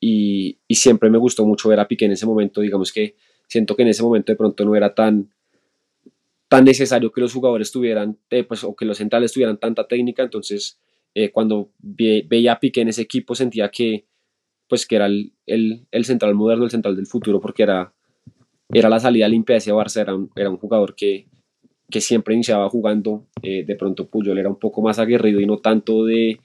Y, 0.01 0.59
y, 0.67 0.75
siempre 0.75 1.09
me 1.09 1.17
gustó 1.17 1.45
mucho 1.45 1.69
ver 1.69 1.79
a 1.79 1.87
Piqué 1.87 2.03
en 2.03 2.11
ese 2.11 2.25
momento. 2.25 2.59
Digamos 2.59 2.91
que 2.91 3.15
siento 3.47 3.73
que 3.77 3.83
en 3.83 3.87
ese 3.87 4.03
momento 4.03 4.33
de 4.33 4.35
pronto 4.35 4.65
no 4.65 4.75
era 4.75 4.93
tan, 4.93 5.33
tan 6.49 6.65
necesario 6.65 7.09
que 7.09 7.21
los 7.21 7.31
jugadores 7.31 7.71
tuvieran, 7.71 8.17
eh, 8.29 8.43
pues, 8.43 8.65
o 8.65 8.75
que 8.75 8.83
los 8.83 8.97
centrales 8.97 9.31
tuvieran 9.31 9.57
tanta 9.57 9.87
técnica. 9.87 10.23
Entonces, 10.23 10.81
eh, 11.15 11.31
cuando 11.31 11.71
ve, 11.79 12.25
veía 12.27 12.51
a 12.51 12.59
Piqué 12.59 12.81
en 12.81 12.89
ese 12.89 13.03
equipo, 13.03 13.33
sentía 13.33 13.71
que 13.71 14.07
pues 14.67 14.85
que 14.85 14.97
era 14.97 15.05
el, 15.05 15.31
el, 15.45 15.87
el, 15.91 16.03
central 16.03 16.35
moderno, 16.35 16.65
el 16.65 16.71
central 16.71 16.97
del 16.97 17.07
futuro, 17.07 17.39
porque 17.39 17.63
era, 17.63 17.93
era 18.73 18.89
la 18.89 18.99
salida 18.99 19.29
limpia 19.29 19.53
de 19.53 19.59
ese 19.59 19.71
Barça, 19.71 20.01
era 20.01 20.15
un, 20.15 20.31
era 20.35 20.49
un 20.49 20.57
jugador 20.57 20.95
que, 20.95 21.27
que 21.89 22.01
siempre 22.01 22.33
iniciaba 22.33 22.69
jugando, 22.69 23.25
eh, 23.41 23.63
de 23.65 23.75
pronto 23.75 24.07
Puyol 24.07 24.37
era 24.37 24.49
un 24.49 24.59
poco 24.59 24.81
más 24.81 24.99
aguerrido 24.99 25.39
y 25.39 25.45
no 25.45 25.57
tanto 25.57 26.05
de, 26.05 26.39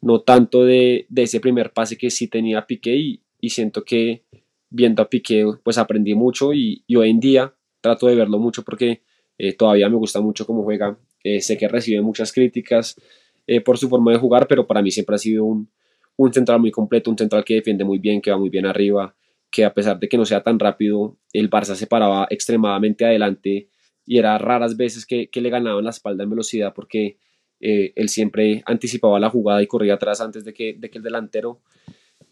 no 0.00 0.20
tanto 0.20 0.64
de, 0.64 1.06
de 1.08 1.22
ese 1.22 1.40
primer 1.40 1.72
pase 1.72 1.96
que 1.98 2.10
sí 2.10 2.28
tenía 2.28 2.66
Piqué 2.66 2.96
y, 2.96 3.20
siento 3.48 3.84
que 3.84 4.22
viendo 4.68 5.02
a 5.02 5.08
Piqué 5.08 5.46
pues 5.62 5.78
aprendí 5.78 6.14
mucho 6.14 6.52
y, 6.52 6.84
y 6.86 6.96
hoy 6.96 7.10
en 7.10 7.20
día 7.20 7.54
trato 7.80 8.06
de 8.06 8.14
verlo 8.14 8.38
mucho 8.38 8.62
porque 8.62 9.02
eh, 9.38 9.54
todavía 9.54 9.88
me 9.88 9.96
gusta 9.96 10.20
mucho 10.20 10.46
cómo 10.46 10.62
juega, 10.62 10.98
eh, 11.24 11.40
sé 11.40 11.56
que 11.56 11.66
recibe 11.66 12.02
muchas 12.02 12.32
críticas 12.32 13.00
eh, 13.46 13.62
por 13.62 13.78
su 13.78 13.88
forma 13.88 14.12
de 14.12 14.18
jugar, 14.18 14.46
pero 14.46 14.66
para 14.66 14.82
mí 14.82 14.90
siempre 14.90 15.14
ha 15.14 15.18
sido 15.18 15.44
un, 15.44 15.70
un 16.16 16.32
central 16.32 16.60
muy 16.60 16.70
completo, 16.70 17.10
un 17.10 17.16
central 17.16 17.42
que 17.44 17.54
defiende 17.54 17.82
muy 17.82 17.98
bien, 17.98 18.20
que 18.20 18.30
va 18.30 18.36
muy 18.36 18.50
bien 18.50 18.66
arriba, 18.66 19.14
que 19.50 19.64
a 19.64 19.72
pesar 19.72 19.98
de 19.98 20.08
que 20.08 20.18
no 20.18 20.26
sea 20.26 20.42
tan 20.42 20.58
rápido, 20.58 21.16
el 21.32 21.48
Barça 21.48 21.74
se 21.74 21.86
paraba 21.86 22.26
extremadamente 22.28 23.06
adelante 23.06 23.68
y 24.10 24.18
era 24.18 24.36
raras 24.38 24.76
veces 24.76 25.06
que, 25.06 25.28
que 25.28 25.40
le 25.40 25.50
ganaban 25.50 25.84
la 25.84 25.90
espalda 25.90 26.24
en 26.24 26.30
velocidad 26.30 26.74
porque 26.74 27.16
eh, 27.60 27.92
él 27.94 28.08
siempre 28.08 28.60
anticipaba 28.66 29.20
la 29.20 29.30
jugada 29.30 29.62
y 29.62 29.68
corría 29.68 29.94
atrás 29.94 30.20
antes 30.20 30.44
de 30.44 30.52
que, 30.52 30.74
de 30.76 30.90
que 30.90 30.98
el 30.98 31.04
delantero 31.04 31.60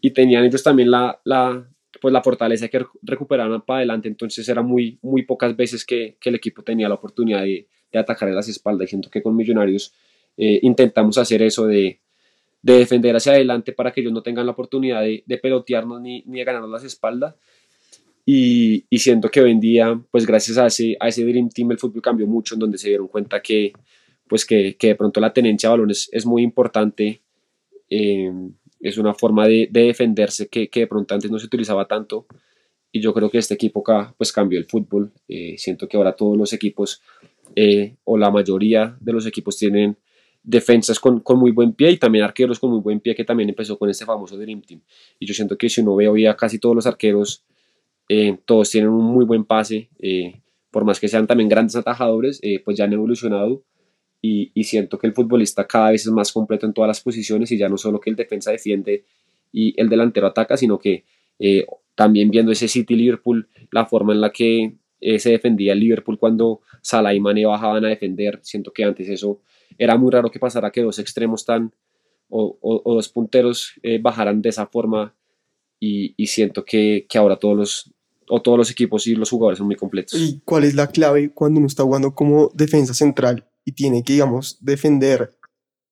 y 0.01 0.11
tenían 0.11 0.43
ellos 0.43 0.61
también 0.61 0.91
la, 0.91 1.21
la, 1.23 1.65
pues 2.01 2.11
la 2.11 2.21
fortaleza 2.21 2.67
que 2.67 2.85
recuperaban 3.01 3.61
para 3.61 3.77
adelante, 3.77 4.09
entonces 4.09 4.49
era 4.49 4.61
muy, 4.61 4.99
muy 5.01 5.23
pocas 5.23 5.55
veces 5.55 5.85
que, 5.85 6.17
que 6.19 6.27
el 6.27 6.35
equipo 6.35 6.63
tenía 6.63 6.89
la 6.89 6.95
oportunidad 6.95 7.43
de, 7.43 7.69
de 7.93 7.99
atacar 7.99 8.27
a 8.27 8.33
las 8.33 8.49
espaldas 8.49 8.87
y 8.87 8.89
siento 8.89 9.09
que 9.09 9.23
con 9.23 9.37
Millonarios 9.37 9.93
eh, 10.35 10.59
intentamos 10.63 11.17
hacer 11.17 11.41
eso 11.43 11.65
de, 11.65 12.01
de 12.61 12.73
defender 12.73 13.15
hacia 13.15 13.31
adelante 13.31 13.71
para 13.71 13.93
que 13.93 14.01
ellos 14.01 14.11
no 14.11 14.21
tengan 14.21 14.45
la 14.45 14.51
oportunidad 14.51 15.01
de, 15.01 15.23
de 15.25 15.37
pelotearnos 15.37 16.01
ni, 16.01 16.23
ni 16.25 16.39
de 16.39 16.43
ganarnos 16.43 16.71
las 16.71 16.83
espaldas. 16.83 17.35
Y, 18.31 18.85
y, 18.91 18.99
siento 18.99 19.31
que 19.31 19.41
hoy 19.41 19.49
en 19.49 19.59
día, 19.59 19.99
pues 20.11 20.27
gracias 20.27 20.59
a 20.59 20.67
ese, 20.67 20.95
a 20.99 21.07
ese 21.07 21.25
Dream 21.25 21.49
Team, 21.49 21.71
el 21.71 21.79
fútbol 21.79 22.03
cambió 22.03 22.27
mucho, 22.27 22.53
en 22.53 22.59
donde 22.59 22.77
se 22.77 22.89
dieron 22.89 23.07
cuenta 23.07 23.41
que, 23.41 23.73
pues 24.27 24.45
que, 24.45 24.77
que 24.77 24.89
de 24.89 24.95
pronto 24.95 25.19
la 25.19 25.33
tenencia 25.33 25.67
de 25.67 25.71
balones 25.71 26.09
es 26.11 26.27
muy 26.27 26.43
importante. 26.43 27.23
Eh, 27.89 28.31
es 28.81 28.99
una 28.99 29.15
forma 29.15 29.47
de, 29.47 29.67
de 29.71 29.81
defenderse 29.81 30.47
que, 30.47 30.69
que, 30.69 30.81
de 30.81 30.85
pronto 30.85 31.15
antes 31.15 31.31
no 31.31 31.39
se 31.39 31.47
utilizaba 31.47 31.87
tanto. 31.87 32.27
Y 32.91 33.01
yo 33.01 33.15
creo 33.15 33.31
que 33.31 33.39
este 33.39 33.55
equipo 33.55 33.79
acá, 33.79 34.13
pues 34.15 34.31
cambió 34.31 34.59
el 34.59 34.65
fútbol. 34.65 35.11
Eh, 35.27 35.55
siento 35.57 35.87
que 35.87 35.97
ahora 35.97 36.15
todos 36.15 36.37
los 36.37 36.53
equipos, 36.53 37.01
eh, 37.55 37.95
o 38.03 38.15
la 38.15 38.29
mayoría 38.29 38.95
de 38.99 39.11
los 39.11 39.25
equipos, 39.25 39.57
tienen 39.57 39.97
defensas 40.43 40.99
con, 40.99 41.21
con, 41.21 41.39
muy 41.39 41.49
buen 41.49 41.73
pie 41.73 41.89
y 41.89 41.97
también 41.97 42.25
arqueros 42.25 42.59
con 42.59 42.69
muy 42.69 42.81
buen 42.81 42.99
pie 42.99 43.15
que 43.15 43.23
también 43.23 43.49
empezó 43.49 43.79
con 43.79 43.89
este 43.89 44.05
famoso 44.05 44.37
Dream 44.37 44.61
Team. 44.61 44.81
Y 45.17 45.25
yo 45.25 45.33
siento 45.33 45.57
que 45.57 45.67
si 45.67 45.81
uno 45.81 45.95
ve 45.95 46.07
hoy 46.07 46.27
a 46.27 46.35
casi 46.35 46.59
todos 46.59 46.75
los 46.75 46.85
arqueros, 46.85 47.43
eh, 48.09 48.37
todos 48.45 48.69
tienen 48.69 48.89
un 48.89 49.05
muy 49.05 49.23
buen 49.23 49.45
pase, 49.45 49.89
eh, 49.99 50.41
por 50.71 50.83
más 50.83 50.99
que 50.99 51.07
sean 51.07 51.27
también 51.27 51.49
grandes 51.49 51.75
atajadores, 51.75 52.39
eh, 52.43 52.59
pues 52.63 52.77
ya 52.77 52.83
han 52.83 52.93
evolucionado 52.93 53.63
y, 54.21 54.51
y, 54.53 54.65
siento 54.65 54.97
que 54.97 55.07
el 55.07 55.13
futbolista 55.13 55.65
cada 55.65 55.91
vez 55.91 56.05
es 56.05 56.11
más 56.11 56.33
completo 56.33 56.65
en 56.65 56.73
todas 56.73 56.89
las 56.89 56.99
posiciones 56.99 57.51
y 57.51 57.57
ya 57.57 57.69
no 57.69 57.77
solo 57.77 58.01
que 58.01 58.09
el 58.09 58.17
defensa 58.17 58.51
defiende 58.51 59.05
y 59.51 59.79
el 59.79 59.87
delantero 59.89 60.27
ataca, 60.27 60.57
sino 60.57 60.77
que 60.77 61.05
eh, 61.39 61.65
también 61.95 62.29
viendo 62.29 62.51
ese 62.51 62.67
City 62.67 62.95
Liverpool, 62.95 63.49
la 63.71 63.85
forma 63.85 64.13
en 64.13 64.21
la 64.21 64.31
que 64.31 64.75
eh, 64.99 65.19
se 65.19 65.31
defendía 65.31 65.73
el 65.73 65.79
Liverpool 65.79 66.19
cuando 66.19 66.61
Salah 66.81 67.13
y 67.13 67.19
Mane 67.19 67.45
bajaban 67.45 67.85
a 67.85 67.89
defender, 67.89 68.39
siento 68.43 68.71
que 68.71 68.83
antes 68.83 69.07
eso 69.09 69.41
era 69.77 69.97
muy 69.97 70.11
raro 70.11 70.29
que 70.29 70.39
pasara 70.39 70.71
que 70.71 70.81
dos 70.81 70.99
extremos 70.99 71.45
tan 71.45 71.73
o, 72.27 72.57
o, 72.61 72.81
o 72.83 72.93
dos 72.95 73.09
punteros 73.09 73.73
eh, 73.81 73.99
bajaran 73.99 74.41
de 74.41 74.49
esa 74.49 74.67
forma 74.67 75.15
y, 75.79 76.13
y 76.17 76.27
siento 76.27 76.65
que, 76.65 77.05
que, 77.09 77.17
ahora 77.17 77.37
todos 77.37 77.57
los 77.57 77.93
o 78.29 78.41
todos 78.41 78.57
los 78.57 78.71
equipos 78.71 79.07
y 79.07 79.15
los 79.15 79.29
jugadores 79.29 79.57
son 79.57 79.67
muy 79.67 79.75
completos. 79.75 80.19
¿Y 80.19 80.41
cuál 80.45 80.63
es 80.63 80.75
la 80.75 80.87
clave 80.87 81.33
cuando 81.33 81.59
uno 81.59 81.67
está 81.67 81.83
jugando 81.83 82.13
como 82.13 82.51
defensa 82.53 82.93
central 82.93 83.49
y 83.65 83.71
tiene 83.71 84.03
que, 84.03 84.13
digamos, 84.13 84.57
defender 84.61 85.35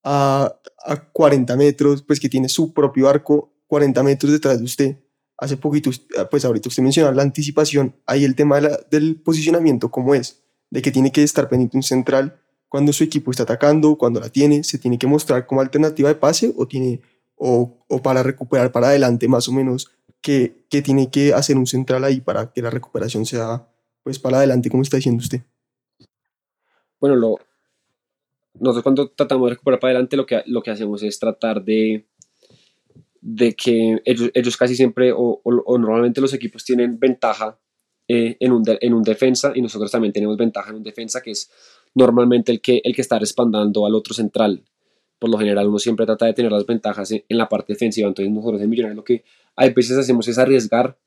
a, 0.04 0.56
a 0.86 1.10
40 1.12 1.56
metros, 1.56 2.04
pues 2.04 2.19
que 2.19 2.30
tiene 2.30 2.47
su 2.47 2.73
propio 2.73 3.10
arco 3.10 3.54
40 3.67 4.04
metros 4.04 4.32
detrás 4.32 4.60
de 4.60 4.65
usted? 4.65 4.97
Hace 5.39 5.58
poquito, 5.58 5.91
pues 6.32 6.45
ahorita 6.45 6.69
usted 6.69 6.82
mencionaba 6.82 7.15
la 7.15 7.21
anticipación, 7.21 7.95
ahí 8.06 8.23
el 8.23 8.36
tema 8.36 8.56
de 8.56 8.62
la, 8.69 8.80
del 8.89 9.21
posicionamiento, 9.21 9.91
¿cómo 9.91 10.15
es? 10.15 10.41
De 10.69 10.82
que 10.82 10.91
tiene 10.91 11.12
que 11.12 11.23
estar 11.23 11.47
pendiente 11.50 11.78
un 11.78 11.84
central 11.84 12.39
cuando 12.69 12.91
su 12.91 13.04
equipo 13.04 13.32
está 13.32 13.43
atacando, 13.43 13.97
cuando 13.97 14.19
la 14.19 14.30
tiene, 14.30 14.63
se 14.63 14.78
tiene 14.78 14.97
que 14.97 15.08
mostrar 15.08 15.45
como 15.45 15.62
alternativa 15.62 16.10
de 16.10 16.15
pase 16.15 16.54
o, 16.58 16.67
tiene, 16.67 17.02
o, 17.36 17.86
o 17.88 18.02
para 18.02 18.23
recuperar 18.23 18.71
para 18.71 18.89
adelante 18.89 19.28
más 19.28 19.47
o 19.47 19.52
menos, 19.52 19.91
que, 20.27 20.65
que, 20.69 20.81
tiene 20.81 21.09
que 21.09 21.33
hacer 21.33 21.55
un 21.55 21.67
central 21.67 22.03
ahí 22.03 22.19
para 22.19 22.51
que 22.51 22.61
la 22.61 22.69
recuperación 22.69 23.25
sea 23.25 23.65
pues 24.03 24.19
para 24.19 24.39
adelante, 24.39 24.69
como 24.69 24.83
está 24.83 24.97
diciendo 24.97 25.21
usted. 25.21 25.39
Bueno, 26.99 27.15
lo, 27.15 27.37
nosotros 28.55 28.83
cuando 28.83 29.09
tratamos 29.11 29.47
de 29.47 29.51
recuperar 29.51 29.79
para 29.79 29.91
adelante 29.91 30.17
lo 30.17 30.25
que, 30.25 30.43
lo 30.47 30.61
que 30.61 30.71
hacemos 30.71 31.01
es 31.01 31.17
tratar 31.17 31.63
de, 31.63 32.07
de 33.21 33.53
que 33.53 34.01
ellos, 34.03 34.29
ellos 34.33 34.57
casi 34.57 34.75
siempre 34.75 35.13
o, 35.13 35.39
o, 35.41 35.41
o 35.43 35.77
normalmente 35.77 36.19
los 36.19 36.33
equipos 36.33 36.65
tienen 36.65 36.99
ventaja 36.99 37.57
eh, 38.09 38.35
en, 38.41 38.51
un 38.51 38.63
de, 38.63 38.77
en 38.81 38.93
un 38.93 39.03
defensa 39.03 39.53
y 39.55 39.61
nosotros 39.61 39.89
también 39.89 40.11
tenemos 40.11 40.35
ventaja 40.35 40.71
en 40.71 40.75
un 40.75 40.83
defensa 40.83 41.21
que 41.21 41.31
es 41.31 41.49
normalmente 41.95 42.51
el 42.51 42.59
que, 42.59 42.81
el 42.83 42.93
que 42.93 43.01
está 43.01 43.17
respaldando 43.17 43.85
al 43.85 43.95
otro 43.95 44.13
central. 44.13 44.61
Por 45.19 45.30
lo 45.30 45.38
general 45.38 45.67
uno 45.67 45.80
siempre 45.80 46.06
trata 46.06 46.25
de 46.25 46.34
tener 46.34 46.51
las 46.51 46.65
ventajas 46.65 47.12
en, 47.12 47.23
la 47.30 47.49
parte 47.49 47.73
defensiva, 47.73 48.08
entonces 48.08 48.34
nosotros 48.34 48.62
en 48.62 48.69
Millonarios 48.69 48.97
lo 48.97 49.03
que 49.03 49.23
hay 49.56 49.73
veces 49.73 49.97
hacemos 49.97 50.27
es 50.27 50.38
arriesgar 50.38 50.97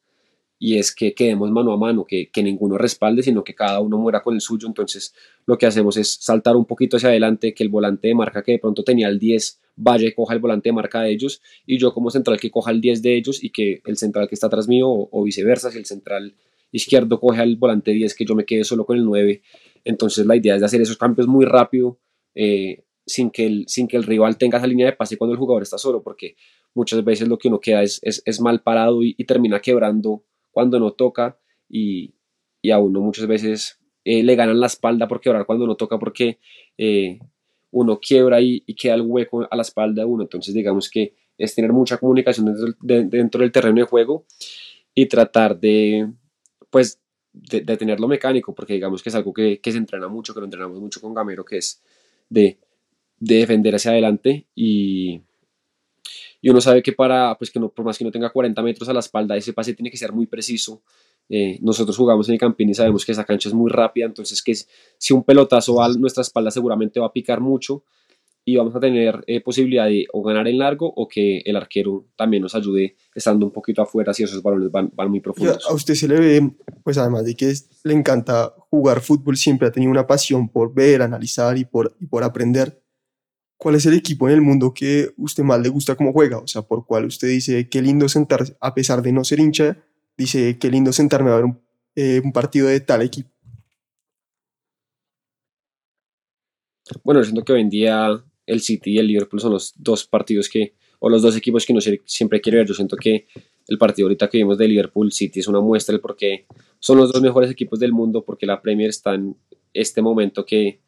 y 0.63 0.77
es 0.77 0.95
que 0.95 1.15
quedemos 1.15 1.51
mano 1.51 1.73
a 1.73 1.79
mano, 1.79 2.05
que, 2.05 2.31
que, 2.31 2.43
ninguno 2.43 2.77
respalde, 2.77 3.23
sino 3.23 3.43
que 3.43 3.55
cada 3.55 3.81
uno 3.81 3.97
muera 3.97 4.23
con 4.23 4.35
el 4.35 4.43
suyo. 4.43 4.69
Entonces 4.69 5.15
lo 5.47 5.57
que 5.57 5.65
hacemos 5.65 5.97
es 5.97 6.19
saltar 6.21 6.55
un 6.55 6.67
poquito 6.67 6.99
hacia 6.99 7.09
adelante, 7.09 7.55
que 7.55 7.63
el 7.63 7.71
volante 7.71 8.09
de 8.09 8.15
marca 8.15 8.43
que 8.43 8.53
de 8.53 8.59
pronto 8.59 8.85
tenía 8.85 9.09
el 9.09 9.19
10 9.19 9.59
vaya 9.77 10.07
y 10.07 10.13
coja 10.13 10.35
el 10.35 10.41
volante 10.41 10.69
de 10.69 10.73
marca 10.75 11.01
de 11.01 11.13
ellos, 11.13 11.41
y 11.67 11.79
yo 11.79 11.95
como 11.95 12.11
central 12.11 12.39
que 12.39 12.51
coja 12.51 12.71
el 12.71 12.83
10 12.83 13.01
de 13.01 13.17
ellos 13.17 13.43
y 13.43 13.51
que 13.51 13.81
el 13.87 13.97
central 13.97 14.29
que 14.29 14.35
está 14.35 14.49
atrás 14.49 14.69
mío, 14.69 14.89
o, 14.91 15.23
viceversa, 15.25 15.71
si 15.71 15.79
el 15.79 15.87
central 15.87 16.35
izquierdo 16.73 17.19
coge 17.19 17.41
al 17.41 17.57
volante 17.57 17.93
10, 17.93 18.15
que 18.15 18.25
yo 18.27 18.35
me 18.35 18.45
quede 18.45 18.65
solo 18.65 18.85
con 18.85 18.99
el 18.99 19.05
9. 19.05 19.43
Entonces 19.85 20.27
la 20.27 20.37
idea 20.37 20.55
es 20.55 20.61
de 20.61 20.67
hacer 20.67 20.83
esos 20.83 20.99
cambios 20.99 21.27
muy 21.27 21.47
rápido, 21.47 21.99
eh, 22.35 22.85
sin, 23.07 23.31
que 23.31 23.47
el, 23.47 23.65
sin 23.67 23.89
que 23.89 23.97
el 23.97 24.05
rival 24.05 24.37
tenga 24.39 24.59
esa 24.59 24.67
línea 24.67 24.87
de 24.87 24.93
pase 24.93 25.17
cuando 25.17 25.33
el 25.33 25.39
jugador 25.39 25.63
está 25.63 25.79
solo, 25.79 26.03
porque 26.03 26.37
muchas 26.75 27.03
veces 27.05 27.29
lo 27.29 27.39
que 27.39 27.49
uno 27.49 27.61
queda 27.61 27.83
es, 27.83 28.01
es, 28.03 28.41
mal 28.41 28.63
parado 28.63 29.03
y 29.03 29.25
termina 29.25 29.61
quebrando 29.61 30.25
cuando 30.51 30.79
no 30.79 30.93
toca 30.93 31.39
y, 31.69 32.15
y 32.63 32.71
a 32.71 32.79
uno 32.79 33.01
muchas 33.01 33.27
veces 33.27 33.79
eh, 34.05 34.23
le 34.23 34.35
ganan 34.35 34.61
la 34.61 34.67
espalda 34.67 35.09
por 35.09 35.21
quebrar 35.21 35.47
cuando 35.47 35.67
no 35.67 35.77
toca 35.77 35.99
porque 35.99 36.39
eh, 36.77 37.19
uno 37.71 38.01
quiebra 38.01 38.41
y, 38.41 38.63
y, 38.67 38.75
queda 38.75 38.95
el 38.95 39.03
hueco 39.03 39.47
a 39.51 39.57
la 39.57 39.63
espalda 39.63 40.03
de 40.03 40.07
uno. 40.07 40.23
Entonces 40.23 40.55
digamos 40.55 40.91
que 40.91 41.15
es 41.39 41.55
tener 41.55 41.73
mucha 41.73 41.99
comunicación 41.99 42.47
dentro, 42.47 42.75
dentro 43.09 43.41
del 43.41 43.53
terreno 43.53 43.77
de 43.77 43.85
juego 43.85 44.27
y 44.95 45.07
tratar 45.07 45.59
de, 45.59 46.11
pues, 46.71 47.01
de, 47.33 47.61
de, 47.61 47.77
tenerlo 47.77 48.09
mecánico, 48.09 48.55
porque 48.55 48.75
digamos 48.75 49.03
que 49.03 49.09
es 49.09 49.15
algo 49.15 49.33
que, 49.33 49.61
que, 49.61 49.73
se 49.73 49.79
entrena 49.79 50.09
mucho, 50.09 50.35
que 50.35 50.41
lo 50.41 50.47
entrenamos 50.47 50.81
mucho 50.81 51.01
con 51.01 51.15
Gamero, 51.15 51.45
que 51.45 51.59
es 51.59 51.83
de, 52.29 52.59
de 53.21 53.37
defender 53.37 53.75
hacia 53.75 53.93
adelante 53.93 54.47
y, 54.55 55.21
y 56.41 56.49
uno 56.49 56.61
sabe 56.61 56.83
que 56.83 56.93
para, 56.93 57.37
pues 57.39 57.51
que 57.51 57.61
no, 57.61 57.69
por 57.69 57.85
más 57.85 57.99
que 57.99 58.05
no 58.05 58.11
tenga 58.11 58.31
40 58.31 58.63
metros 58.63 58.89
a 58.89 58.93
la 58.93 59.01
espalda, 59.01 59.37
ese 59.37 59.53
pase 59.53 59.75
tiene 59.75 59.91
que 59.91 59.97
ser 59.97 60.13
muy 60.13 60.27
preciso. 60.27 60.83
Eh, 61.29 61.59
nosotros 61.63 61.97
jugamos 61.97 62.29
en 62.29 62.35
el 62.35 62.41
Campín 62.41 62.71
y 62.71 62.75
sabemos 62.75 63.05
que 63.05 63.13
esa 63.13 63.25
cancha 63.25 63.49
es 63.49 63.55
muy 63.55 63.71
rápida, 63.71 64.07
entonces 64.07 64.43
que 64.43 64.55
si 64.99 65.13
un 65.13 65.23
pelotazo 65.23 65.77
va 65.77 65.87
a 65.87 65.89
nuestra 65.91 66.23
espalda 66.23 66.51
seguramente 66.51 66.99
va 66.99 67.07
a 67.07 67.13
picar 67.13 67.41
mucho 67.41 67.85
y 68.45 68.57
vamos 68.57 68.75
a 68.75 68.81
tener 68.81 69.23
eh, 69.27 69.41
posibilidad 69.41 69.87
de 69.87 70.07
o 70.13 70.23
ganar 70.23 70.49
en 70.49 70.59
largo 70.59 70.93
o 70.97 71.07
que 71.07 71.39
el 71.45 71.57
arquero 71.57 72.07
también 72.17 72.43
nos 72.43 72.55
ayude 72.55 72.97
estando 73.15 73.47
un 73.47 73.53
poquito 73.53 73.83
afuera 73.83 74.13
si 74.15 74.25
esos 74.25 74.43
balones 74.43 74.73
van, 74.73 74.91
van 74.95 75.11
muy 75.11 75.21
profundos. 75.21 75.65
a 75.69 75.75
usted 75.75 75.95
se 75.95 76.09
le 76.09 76.19
ve, 76.19 76.51
pues 76.83 76.99
además 76.99 77.25
de 77.25 77.37
que 77.37 77.53
le 77.85 77.95
encanta 77.95 78.53
jugar 78.71 79.01
fútbol, 79.01 79.37
siempre 79.37 79.69
ha 79.69 79.73
tenido 79.73 79.93
una 79.93 80.07
pasión 80.07 80.49
por 80.49 80.75
ver, 80.75 81.03
analizar 81.03 81.57
y 81.59 81.65
por, 81.65 81.95
y 82.01 82.07
por 82.07 82.25
aprender. 82.25 82.80
¿Cuál 83.61 83.75
es 83.75 83.85
el 83.85 83.93
equipo 83.93 84.27
en 84.27 84.35
el 84.35 84.41
mundo 84.41 84.73
que 84.73 85.11
usted 85.19 85.43
más 85.43 85.61
le 85.61 85.69
gusta 85.69 85.95
cómo 85.95 86.15
juega? 86.15 86.39
O 86.39 86.47
sea, 86.47 86.63
por 86.63 86.87
cuál 86.87 87.05
usted 87.05 87.29
dice, 87.29 87.69
qué 87.69 87.83
lindo 87.83 88.09
sentarse, 88.09 88.57
a 88.59 88.75
pesar 88.75 89.03
de 89.03 89.13
no 89.13 89.23
ser 89.23 89.39
hincha, 89.39 89.77
dice, 90.17 90.59
qué 90.59 90.71
lindo 90.71 90.95
sentarme 90.95 91.31
a 91.31 91.37
ver 91.37 91.45
un, 91.45 91.61
eh, 91.95 92.23
partido 92.33 92.69
de 92.69 92.81
tal 92.81 93.03
equipo. 93.03 93.29
Bueno, 97.05 97.23
siento 97.23 97.45
que 97.45 97.53
hoy 97.53 97.61
en 97.61 97.69
día 97.69 98.25
el 98.47 98.61
City 98.63 98.93
y 98.93 98.99
el 98.99 99.07
Liverpool 99.07 99.41
son 99.41 99.53
los 99.53 99.75
dos 99.77 100.07
partidos 100.07 100.49
que, 100.49 100.75
o 100.99 101.11
los 101.11 101.21
dos 101.21 101.37
equipos 101.37 101.67
que 101.67 101.75
uno 101.75 101.83
siempre 102.07 102.41
quiere 102.41 102.59
ver. 102.59 102.67
Yo 102.67 102.75
siento 102.75 102.97
que 102.97 103.27
el 103.69 103.77
partido 103.77 104.07
ahorita 104.07 104.31
que 104.31 104.39
vimos 104.39 104.57
de 104.57 104.69
Liverpool 104.69 105.13
City 105.13 105.41
es 105.41 105.49
una 105.49 105.61
muestra 105.61 105.93
del 105.93 106.01
por 106.01 106.17
qué 106.17 106.47
son 106.79 106.97
los 106.97 107.13
dos 107.13 107.21
mejores 107.21 107.51
equipos 107.51 107.79
del 107.79 107.93
mundo, 107.93 108.25
porque 108.25 108.47
la 108.47 108.63
Premier 108.63 108.89
está 108.89 109.15
en 109.15 109.37
este 109.75 110.01
momento 110.01 110.47
que 110.47 110.81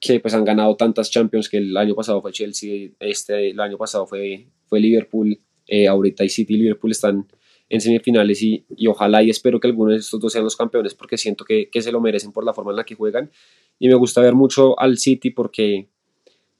que 0.00 0.20
pues 0.20 0.34
han 0.34 0.44
ganado 0.44 0.76
tantas 0.76 1.10
Champions 1.10 1.48
que 1.48 1.58
el 1.58 1.76
año 1.76 1.94
pasado 1.94 2.22
fue 2.22 2.32
Chelsea, 2.32 2.90
este 3.00 3.50
el 3.50 3.60
año 3.60 3.76
pasado 3.76 4.06
fue, 4.06 4.46
fue 4.66 4.80
Liverpool, 4.80 5.38
eh, 5.66 5.88
ahorita 5.88 6.24
y 6.24 6.28
City 6.28 6.54
y 6.54 6.58
Liverpool 6.58 6.92
están 6.92 7.26
en 7.68 7.80
semifinales 7.80 8.42
y, 8.42 8.64
y, 8.76 8.86
ojalá 8.86 9.22
y 9.22 9.30
espero 9.30 9.60
que 9.60 9.66
algunos 9.66 9.92
de 9.92 9.98
estos 9.98 10.20
dos 10.20 10.32
sean 10.32 10.44
los 10.44 10.56
campeones 10.56 10.94
porque 10.94 11.18
siento 11.18 11.44
que, 11.44 11.68
que, 11.68 11.82
se 11.82 11.92
lo 11.92 12.00
merecen 12.00 12.32
por 12.32 12.44
la 12.44 12.54
forma 12.54 12.70
en 12.70 12.76
la 12.76 12.84
que 12.84 12.94
juegan. 12.94 13.30
Y 13.78 13.88
me 13.88 13.94
gusta 13.94 14.22
ver 14.22 14.34
mucho 14.34 14.78
al 14.80 14.96
City 14.96 15.30
porque 15.30 15.88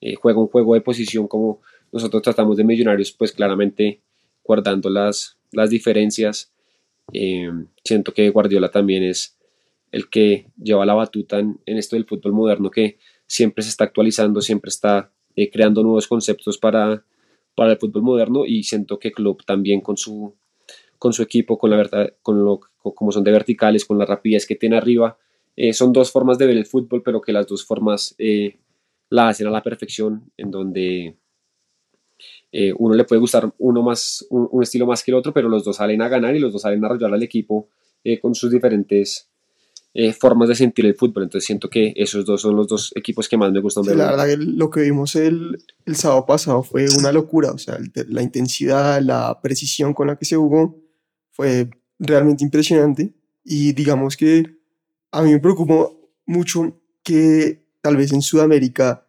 eh, 0.01 0.14
juega 0.16 0.38
un 0.38 0.48
juego 0.48 0.74
de 0.74 0.83
posición 0.83 1.27
como 1.27 1.62
nosotros 1.92 2.22
tratamos 2.22 2.59
de 2.59 2.64
Millonarios 2.64 3.12
pues 3.12 3.33
claramente 3.33 4.03
guardando 4.44 4.90
las, 4.90 5.38
las 5.53 5.70
diferencias. 5.70 6.53
Eh, 7.14 7.51
siento 7.83 8.12
que 8.12 8.29
Guardiola 8.29 8.70
también 8.70 9.03
es 9.03 9.38
el 9.92 10.11
que 10.11 10.48
lleva 10.62 10.85
la 10.85 10.92
batuta 10.92 11.38
en, 11.38 11.59
en 11.64 11.79
esto 11.79 11.96
del 11.96 12.05
fútbol 12.05 12.35
moderno 12.35 12.70
que 12.70 12.98
siempre 13.28 13.62
se 13.62 13.70
está 13.70 13.84
actualizando, 13.84 14.40
siempre 14.40 14.70
está 14.70 15.12
eh, 15.36 15.50
creando 15.50 15.82
nuevos 15.82 16.08
conceptos 16.08 16.58
para, 16.58 17.04
para 17.54 17.72
el 17.72 17.78
fútbol 17.78 18.02
moderno 18.02 18.44
y 18.44 18.64
siento 18.64 18.98
que 18.98 19.12
Klopp 19.12 19.42
también 19.44 19.80
con 19.80 19.96
su, 19.96 20.34
con 20.98 21.12
su 21.12 21.22
equipo, 21.22 21.58
con 21.58 21.70
la 21.70 21.76
verdad, 21.76 22.14
con 22.22 22.44
lo 22.44 22.60
como 22.82 23.12
son 23.12 23.22
de 23.22 23.30
verticales, 23.30 23.84
con 23.84 23.98
la 23.98 24.06
rapidez 24.06 24.46
que 24.46 24.56
tiene 24.56 24.78
arriba, 24.78 25.18
eh, 25.56 25.74
son 25.74 25.92
dos 25.92 26.10
formas 26.10 26.38
de 26.38 26.46
ver 26.46 26.56
el 26.56 26.64
fútbol, 26.64 27.02
pero 27.02 27.20
que 27.20 27.32
las 27.32 27.46
dos 27.46 27.64
formas 27.64 28.14
eh, 28.18 28.58
la 29.10 29.28
hacen 29.28 29.46
a 29.46 29.50
la 29.50 29.62
perfección, 29.62 30.32
en 30.36 30.50
donde 30.50 31.16
uno 32.78 32.94
le 32.94 33.04
puede 33.04 33.20
gustar 33.20 33.52
uno 33.58 33.82
más, 33.82 34.26
un, 34.30 34.62
estilo 34.62 34.86
más 34.86 35.04
que 35.04 35.10
el 35.10 35.16
otro, 35.16 35.34
pero 35.34 35.50
los 35.50 35.64
dos 35.64 35.76
salen 35.76 36.00
a 36.00 36.08
ganar 36.08 36.34
y 36.34 36.38
los 36.38 36.50
dos 36.50 36.62
salen 36.62 36.82
a 36.82 36.86
arrollar 36.86 37.12
al 37.12 37.22
equipo 37.22 37.68
con 38.22 38.34
sus 38.34 38.50
diferentes 38.50 39.30
eh, 40.00 40.12
formas 40.12 40.48
de 40.48 40.54
sentir 40.54 40.87
el 40.87 40.94
fútbol. 40.94 41.24
Entonces 41.24 41.44
siento 41.44 41.68
que 41.68 41.92
esos 41.96 42.24
dos 42.24 42.42
son 42.42 42.54
los 42.54 42.68
dos 42.68 42.92
equipos 42.94 43.28
que 43.28 43.37
más 43.37 43.50
me 43.50 43.58
gustan 43.58 43.82
ver. 43.82 43.96
la 43.96 44.12
verdad 44.12 44.26
que 44.28 44.37
lo 44.37 44.70
que 44.70 44.82
vimos 44.82 45.16
el, 45.16 45.61
el 45.87 45.96
sábado 45.96 46.24
pasado 46.24 46.62
fue 46.62 46.87
una 46.96 47.11
locura. 47.11 47.50
O 47.50 47.58
sea, 47.58 47.76
la 48.06 48.22
intensidad, 48.22 49.02
la 49.02 49.40
precisión 49.42 49.94
con 49.94 50.06
la 50.06 50.14
que 50.14 50.24
se 50.24 50.37
jugó 50.37 50.80
fue 51.32 51.68
realmente 51.98 52.44
impresionante. 52.44 53.12
Y 53.42 53.72
digamos 53.72 54.16
que 54.16 54.44
a 55.11 55.20
mí 55.22 55.32
me 55.32 55.40
preocupó 55.40 56.12
mucho 56.26 56.80
que 57.02 57.66
tal 57.80 57.96
vez 57.96 58.12
en 58.12 58.22
Sudamérica 58.22 59.04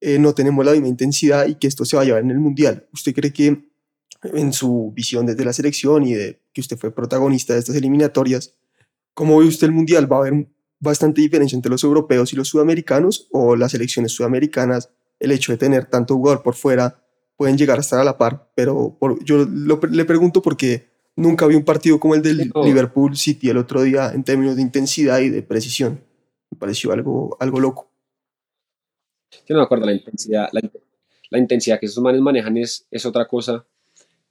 eh, 0.00 0.18
no 0.18 0.32
tenemos 0.32 0.64
la 0.64 0.72
misma 0.72 0.88
intensidad 0.88 1.46
y 1.46 1.56
que 1.56 1.66
esto 1.66 1.84
se 1.84 1.94
va 1.94 2.02
a 2.02 2.04
llevar 2.06 2.22
en 2.22 2.30
el 2.30 2.40
Mundial. 2.40 2.88
¿Usted 2.90 3.12
cree 3.12 3.34
que 3.34 3.68
en 4.22 4.52
su 4.54 4.92
visión 4.96 5.26
desde 5.26 5.44
la 5.44 5.52
selección 5.52 6.06
y 6.06 6.14
de 6.14 6.40
que 6.54 6.62
usted 6.62 6.78
fue 6.78 6.90
protagonista 6.90 7.52
de 7.52 7.58
estas 7.58 7.76
eliminatorias, 7.76 8.54
¿Cómo 9.14 9.38
ve 9.38 9.46
usted 9.46 9.66
el 9.66 9.72
Mundial? 9.72 10.10
¿Va 10.10 10.16
a 10.16 10.20
haber 10.20 10.46
bastante 10.80 11.20
diferencia 11.20 11.56
entre 11.56 11.70
los 11.70 11.84
europeos 11.84 12.32
y 12.32 12.36
los 12.36 12.48
sudamericanos 12.48 13.28
o 13.30 13.56
las 13.56 13.72
selecciones 13.72 14.12
sudamericanas, 14.12 14.90
el 15.20 15.32
hecho 15.32 15.52
de 15.52 15.58
tener 15.58 15.86
tanto 15.86 16.16
jugador 16.16 16.42
por 16.42 16.54
fuera, 16.54 17.04
pueden 17.36 17.58
llegar 17.58 17.78
a 17.78 17.82
estar 17.82 18.00
a 18.00 18.04
la 18.04 18.18
par? 18.18 18.50
Pero 18.54 18.98
yo 19.24 19.44
le 19.46 20.04
pregunto 20.04 20.42
porque 20.42 20.88
nunca 21.16 21.46
vi 21.46 21.54
un 21.54 21.64
partido 21.64 22.00
como 22.00 22.14
el 22.14 22.22
del 22.22 22.50
Liverpool 22.64 23.16
City 23.16 23.50
el 23.50 23.58
otro 23.58 23.82
día 23.82 24.12
en 24.12 24.24
términos 24.24 24.56
de 24.56 24.62
intensidad 24.62 25.20
y 25.20 25.28
de 25.28 25.42
precisión. 25.42 26.00
Me 26.50 26.58
pareció 26.58 26.92
algo, 26.92 27.36
algo 27.40 27.60
loco. 27.60 27.90
Yo 29.46 29.54
no 29.54 29.60
me 29.60 29.64
acuerdo, 29.64 29.86
la 29.86 29.92
intensidad, 29.92 30.48
la, 30.52 31.38
intensidad 31.38 31.80
que 31.80 31.86
esos 31.86 32.02
manes 32.02 32.20
manejan 32.20 32.56
es, 32.58 32.86
es 32.90 33.06
otra 33.06 33.26
cosa, 33.26 33.66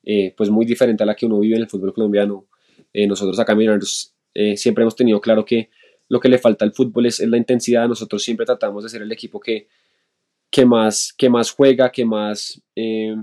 eh, 0.04 0.34
pues 0.38 0.50
muy 0.50 0.66
diferente 0.66 1.04
a 1.04 1.06
la 1.06 1.16
que 1.16 1.26
uno 1.26 1.40
vive 1.40 1.56
en 1.56 1.64
el 1.64 1.70
fútbol 1.70 1.94
colombiano. 1.94 2.46
Eh, 2.94 3.08
nosotros 3.08 3.40
acá 3.40 3.56
Millonarios 3.56 4.14
eh, 4.34 4.58
siempre 4.58 4.84
hemos 4.84 4.96
tenido 4.96 5.20
claro 5.22 5.46
que 5.46 5.70
lo 6.12 6.20
que 6.20 6.30
le 6.30 6.38
falta 6.38 6.66
al 6.66 6.74
fútbol 6.74 7.06
es, 7.06 7.20
la 7.22 7.38
intensidad. 7.38 7.88
Nosotros 7.88 8.22
siempre 8.22 8.46
tratamos 8.46 8.84
de 8.84 8.90
ser 8.90 9.02
el 9.02 9.12
equipo 9.12 9.40
que, 9.40 9.68
más, 10.66 11.16
juega, 11.56 11.90
que 11.90 12.04
más, 12.04 12.62
eh, 12.76 13.16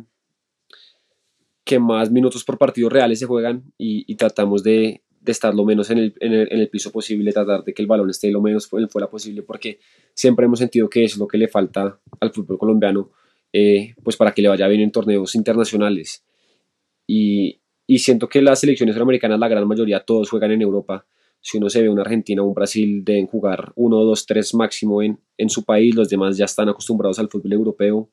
que 1.64 1.78
más 1.78 2.10
minutos 2.10 2.44
por 2.44 2.56
partido 2.56 2.88
reales 2.88 3.18
se 3.18 3.26
juegan 3.26 3.62
y, 3.76 4.14
tratamos 4.14 4.62
de, 4.62 5.02
estar 5.26 5.54
lo 5.54 5.66
menos 5.66 5.90
en 5.90 5.98
el, 5.98 6.68
piso 6.70 6.90
posible, 6.90 7.30
tratar 7.30 7.62
de 7.62 7.74
que 7.74 7.82
el 7.82 7.88
balón 7.88 8.08
esté 8.08 8.30
lo 8.30 8.40
menos 8.40 8.66
fuera 8.66 9.10
posible, 9.10 9.42
porque 9.42 9.78
siempre 10.14 10.46
hemos 10.46 10.58
sentido 10.58 10.88
que 10.88 11.04
eso 11.04 11.16
es 11.16 11.18
lo 11.18 11.28
que 11.28 11.36
le 11.36 11.48
falta 11.48 12.00
al 12.20 12.32
fútbol 12.32 12.56
colombiano, 12.56 13.10
eh, 13.52 13.94
pues 14.02 14.16
para 14.16 14.32
que 14.32 14.40
le 14.40 14.48
vaya 14.48 14.66
bien 14.66 14.80
en 14.80 14.90
torneos 14.90 15.34
internacionales. 15.34 16.24
Y 17.90 18.00
siento 18.00 18.28
que 18.28 18.42
las 18.42 18.60
selecciones 18.60 18.94
americanas, 18.98 19.40
la 19.40 19.48
gran 19.48 19.66
mayoría, 19.66 20.00
todos 20.00 20.28
juegan 20.28 20.52
en 20.52 20.60
Europa. 20.60 21.06
Si 21.40 21.56
uno 21.56 21.70
se 21.70 21.80
ve 21.80 21.88
una 21.88 22.02
Argentina 22.02 22.42
o 22.42 22.46
un 22.46 22.52
Brasil, 22.52 23.02
deben 23.02 23.26
jugar 23.26 23.72
uno, 23.76 24.04
dos, 24.04 24.26
tres 24.26 24.54
máximo 24.54 25.02
en, 25.02 25.18
en 25.38 25.48
su 25.48 25.64
país. 25.64 25.94
Los 25.94 26.10
demás 26.10 26.36
ya 26.36 26.44
están 26.44 26.68
acostumbrados 26.68 27.18
al 27.18 27.30
fútbol 27.30 27.54
europeo. 27.54 28.10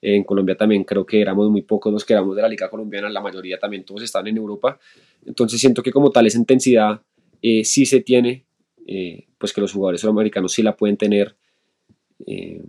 En 0.00 0.24
Colombia 0.24 0.56
también 0.56 0.84
creo 0.84 1.04
que 1.04 1.20
éramos 1.20 1.50
muy 1.50 1.60
pocos 1.62 1.92
los 1.92 2.02
que 2.02 2.14
éramos 2.14 2.34
de 2.34 2.40
la 2.40 2.48
Liga 2.48 2.70
Colombiana, 2.70 3.10
la 3.10 3.20
mayoría 3.20 3.58
también 3.58 3.84
todos 3.84 4.02
están 4.02 4.26
en 4.26 4.38
Europa. 4.38 4.78
Entonces 5.26 5.60
siento 5.60 5.82
que 5.82 5.92
como 5.92 6.10
tal 6.10 6.26
esa 6.26 6.38
intensidad 6.38 7.02
eh, 7.42 7.64
sí 7.64 7.84
se 7.84 8.00
tiene, 8.00 8.46
eh, 8.86 9.26
pues 9.36 9.52
que 9.52 9.60
los 9.60 9.72
jugadores 9.72 10.00
sudamericanos 10.00 10.52
sí 10.52 10.62
la 10.62 10.76
pueden 10.76 10.96
tener. 10.96 11.36
Eh, 12.26 12.62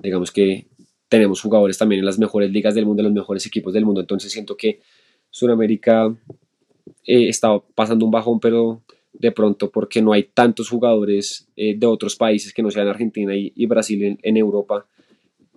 digamos 0.00 0.30
que 0.30 0.68
tenemos 1.08 1.40
jugadores 1.40 1.78
también 1.78 2.00
en 2.00 2.06
las 2.06 2.18
mejores 2.18 2.50
ligas 2.50 2.74
del 2.74 2.86
mundo, 2.86 3.00
en 3.00 3.06
los 3.06 3.14
mejores 3.14 3.46
equipos 3.46 3.72
del 3.72 3.84
mundo, 3.84 4.00
entonces 4.00 4.32
siento 4.32 4.56
que 4.56 4.80
Sudamérica 5.30 6.14
eh, 7.04 7.28
está 7.28 7.58
pasando 7.74 8.04
un 8.04 8.10
bajón, 8.10 8.40
pero 8.40 8.82
de 9.12 9.32
pronto 9.32 9.70
porque 9.70 10.02
no 10.02 10.12
hay 10.12 10.24
tantos 10.24 10.68
jugadores 10.68 11.48
eh, 11.56 11.76
de 11.76 11.86
otros 11.86 12.16
países 12.16 12.52
que 12.52 12.62
no 12.62 12.70
sean 12.70 12.88
Argentina 12.88 13.32
y, 13.34 13.66
Brasil 13.66 14.18
en, 14.22 14.36
Europa, 14.36 14.86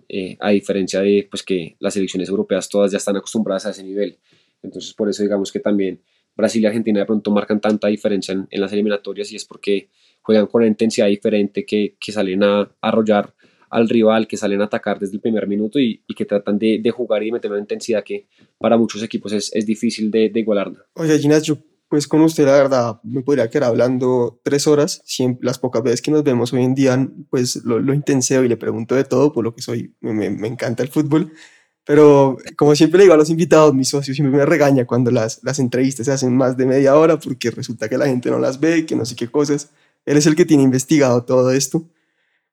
eh, 0.08 0.36
a 0.40 0.50
diferencia 0.50 1.00
de 1.00 1.26
pues, 1.30 1.42
que 1.42 1.76
las 1.78 1.94
selecciones 1.94 2.28
europeas 2.28 2.68
todas 2.68 2.90
ya 2.90 2.98
están 2.98 3.16
acostumbradas 3.16 3.66
a 3.66 3.70
ese 3.70 3.82
nivel. 3.82 4.18
Entonces 4.62 4.94
por 4.94 5.08
eso 5.08 5.22
digamos 5.22 5.52
que 5.52 5.60
también 5.60 6.00
Brasil 6.36 6.62
y 6.62 6.66
Argentina 6.66 7.00
de 7.00 7.06
pronto 7.06 7.30
marcan 7.30 7.60
tanta 7.60 7.88
diferencia 7.88 8.32
en, 8.32 8.46
en 8.50 8.60
las 8.60 8.72
eliminatorias 8.72 9.30
y 9.32 9.36
es 9.36 9.44
porque 9.44 9.88
juegan 10.22 10.46
con 10.46 10.60
una 10.60 10.68
intensidad 10.68 11.06
diferente, 11.06 11.64
que, 11.64 11.96
que 11.98 12.12
salen 12.12 12.42
a 12.42 12.70
arrollar 12.80 13.34
al 13.70 13.88
rival, 13.88 14.26
que 14.26 14.36
salen 14.36 14.60
a 14.60 14.64
atacar 14.64 14.98
desde 14.98 15.14
el 15.14 15.20
primer 15.20 15.46
minuto 15.46 15.78
y, 15.78 16.02
y 16.06 16.14
que 16.14 16.24
tratan 16.24 16.58
de, 16.58 16.80
de, 16.82 16.90
jugar 16.90 17.22
y 17.22 17.32
meter 17.32 17.50
una 17.50 17.60
intensidad 17.60 18.04
que 18.04 18.26
para 18.58 18.76
muchos 18.76 19.02
equipos 19.02 19.32
es, 19.32 19.50
es 19.54 19.64
difícil 19.64 20.10
de, 20.10 20.28
de 20.28 20.40
igualar. 20.40 20.72
Oye, 20.94 21.18
Ginás, 21.18 21.44
yo 21.44 21.56
pues 21.88 22.06
con 22.06 22.20
usted 22.20 22.44
la 22.46 22.52
verdad 22.52 23.00
me 23.02 23.22
podría 23.22 23.50
quedar 23.50 23.64
hablando 23.70 24.40
tres 24.44 24.68
horas, 24.68 25.02
siempre, 25.04 25.44
las 25.44 25.58
pocas 25.58 25.82
veces 25.82 26.02
que 26.02 26.12
nos 26.12 26.22
vemos 26.22 26.52
hoy 26.52 26.62
en 26.62 26.74
día 26.74 27.08
pues 27.30 27.56
lo, 27.64 27.80
lo 27.80 27.94
intenseo 27.94 28.44
y 28.44 28.48
le 28.48 28.56
pregunto 28.56 28.94
de 28.94 29.04
todo, 29.04 29.32
por 29.32 29.42
lo 29.42 29.54
que 29.54 29.62
soy, 29.62 29.94
me, 30.00 30.30
me 30.30 30.46
encanta 30.46 30.84
el 30.84 30.88
fútbol, 30.88 31.32
pero 31.84 32.36
como 32.56 32.76
siempre 32.76 32.98
le 32.98 33.04
digo 33.04 33.14
a 33.14 33.16
los 33.16 33.30
invitados, 33.30 33.74
mi 33.74 33.84
socio 33.84 34.14
siempre 34.14 34.38
me 34.38 34.46
regaña 34.46 34.86
cuando 34.86 35.10
las, 35.10 35.42
las 35.42 35.58
entrevistas 35.58 36.06
se 36.06 36.12
hacen 36.12 36.36
más 36.36 36.56
de 36.56 36.64
media 36.66 36.96
hora 36.96 37.18
porque 37.18 37.50
resulta 37.50 37.88
que 37.88 37.98
la 37.98 38.06
gente 38.06 38.30
no 38.30 38.38
las 38.38 38.60
ve, 38.60 38.86
que 38.86 38.94
no 38.94 39.04
sé 39.04 39.16
qué 39.16 39.28
cosas, 39.28 39.70
él 40.06 40.16
es 40.16 40.26
el 40.26 40.36
que 40.36 40.44
tiene 40.44 40.62
investigado 40.62 41.24
todo 41.24 41.50
esto. 41.50 41.88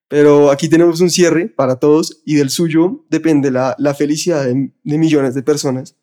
Pero 0.08 0.52
aquí 0.52 0.70
tenemos 0.70 1.02
un 1.02 1.10
cierre 1.10 1.50
para 1.50 1.78
todos 1.78 2.22
y 2.26 2.36
del 2.36 2.50
suyo 2.50 3.06
depende 3.10 3.52
la, 3.52 3.76
felicidad 3.98 4.46
de, 4.46 4.72
millones 4.84 5.36
de 5.36 5.44
personas 5.44 5.96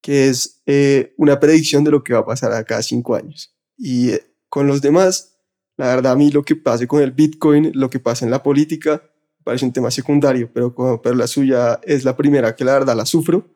que 0.00 0.28
es 0.28 0.62
eh, 0.66 1.14
una 1.16 1.40
predicción 1.40 1.84
de 1.84 1.90
lo 1.90 2.04
que 2.04 2.14
va 2.14 2.20
a 2.20 2.26
pasar 2.26 2.52
a 2.52 2.64
cada 2.64 2.82
cinco 2.82 3.14
años. 3.14 3.54
Y 3.76 4.10
eh, 4.10 4.22
con 4.48 4.66
los 4.66 4.80
demás, 4.80 5.38
la 5.76 5.86
verdad 5.86 6.12
a 6.12 6.16
mí 6.16 6.30
lo 6.30 6.44
que 6.44 6.56
pase 6.56 6.86
con 6.86 7.02
el 7.02 7.12
Bitcoin, 7.12 7.72
lo 7.74 7.90
que 7.90 8.00
pasa 8.00 8.24
en 8.24 8.30
la 8.30 8.42
política, 8.42 9.02
parece 9.44 9.64
un 9.64 9.72
tema 9.72 9.90
secundario, 9.90 10.50
pero, 10.52 10.74
pero 11.02 11.14
la 11.14 11.26
suya 11.26 11.80
es 11.82 12.04
la 12.04 12.16
primera 12.16 12.54
que 12.54 12.64
la 12.64 12.74
verdad 12.74 12.96
la 12.96 13.06
sufro. 13.06 13.46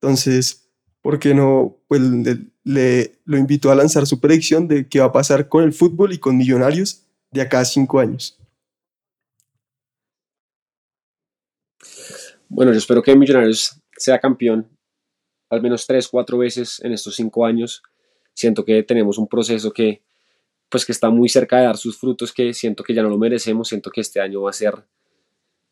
Entonces, 0.00 0.70
¿por 1.02 1.18
qué 1.18 1.34
no? 1.34 1.78
Pues 1.88 2.00
le, 2.00 3.20
le, 3.24 3.38
invito 3.38 3.70
a 3.70 3.74
lanzar 3.74 4.06
su 4.06 4.20
predicción 4.20 4.66
de 4.66 4.88
qué 4.88 5.00
va 5.00 5.06
a 5.06 5.12
pasar 5.12 5.48
con 5.48 5.64
el 5.64 5.72
fútbol 5.72 6.12
y 6.12 6.18
con 6.18 6.36
Millonarios 6.36 7.06
de 7.30 7.42
acá 7.42 7.60
a 7.60 7.64
cinco 7.64 8.00
años. 8.00 8.41
Bueno, 12.54 12.70
yo 12.72 12.78
espero 12.78 13.02
que 13.02 13.16
Millonarios 13.16 13.80
sea 13.96 14.18
campeón 14.18 14.68
al 15.48 15.62
menos 15.62 15.86
tres, 15.86 16.06
cuatro 16.06 16.36
veces 16.36 16.80
en 16.84 16.92
estos 16.92 17.14
cinco 17.14 17.46
años. 17.46 17.82
Siento 18.34 18.62
que 18.62 18.82
tenemos 18.82 19.16
un 19.16 19.26
proceso 19.26 19.72
que, 19.72 20.02
pues, 20.68 20.84
que 20.84 20.92
está 20.92 21.08
muy 21.08 21.30
cerca 21.30 21.56
de 21.56 21.64
dar 21.64 21.78
sus 21.78 21.96
frutos, 21.96 22.30
que 22.30 22.52
siento 22.52 22.84
que 22.84 22.92
ya 22.92 23.02
no 23.02 23.08
lo 23.08 23.16
merecemos. 23.16 23.68
Siento 23.68 23.90
que 23.90 24.02
este 24.02 24.20
año 24.20 24.42
va 24.42 24.50
a 24.50 24.52
ser, 24.52 24.74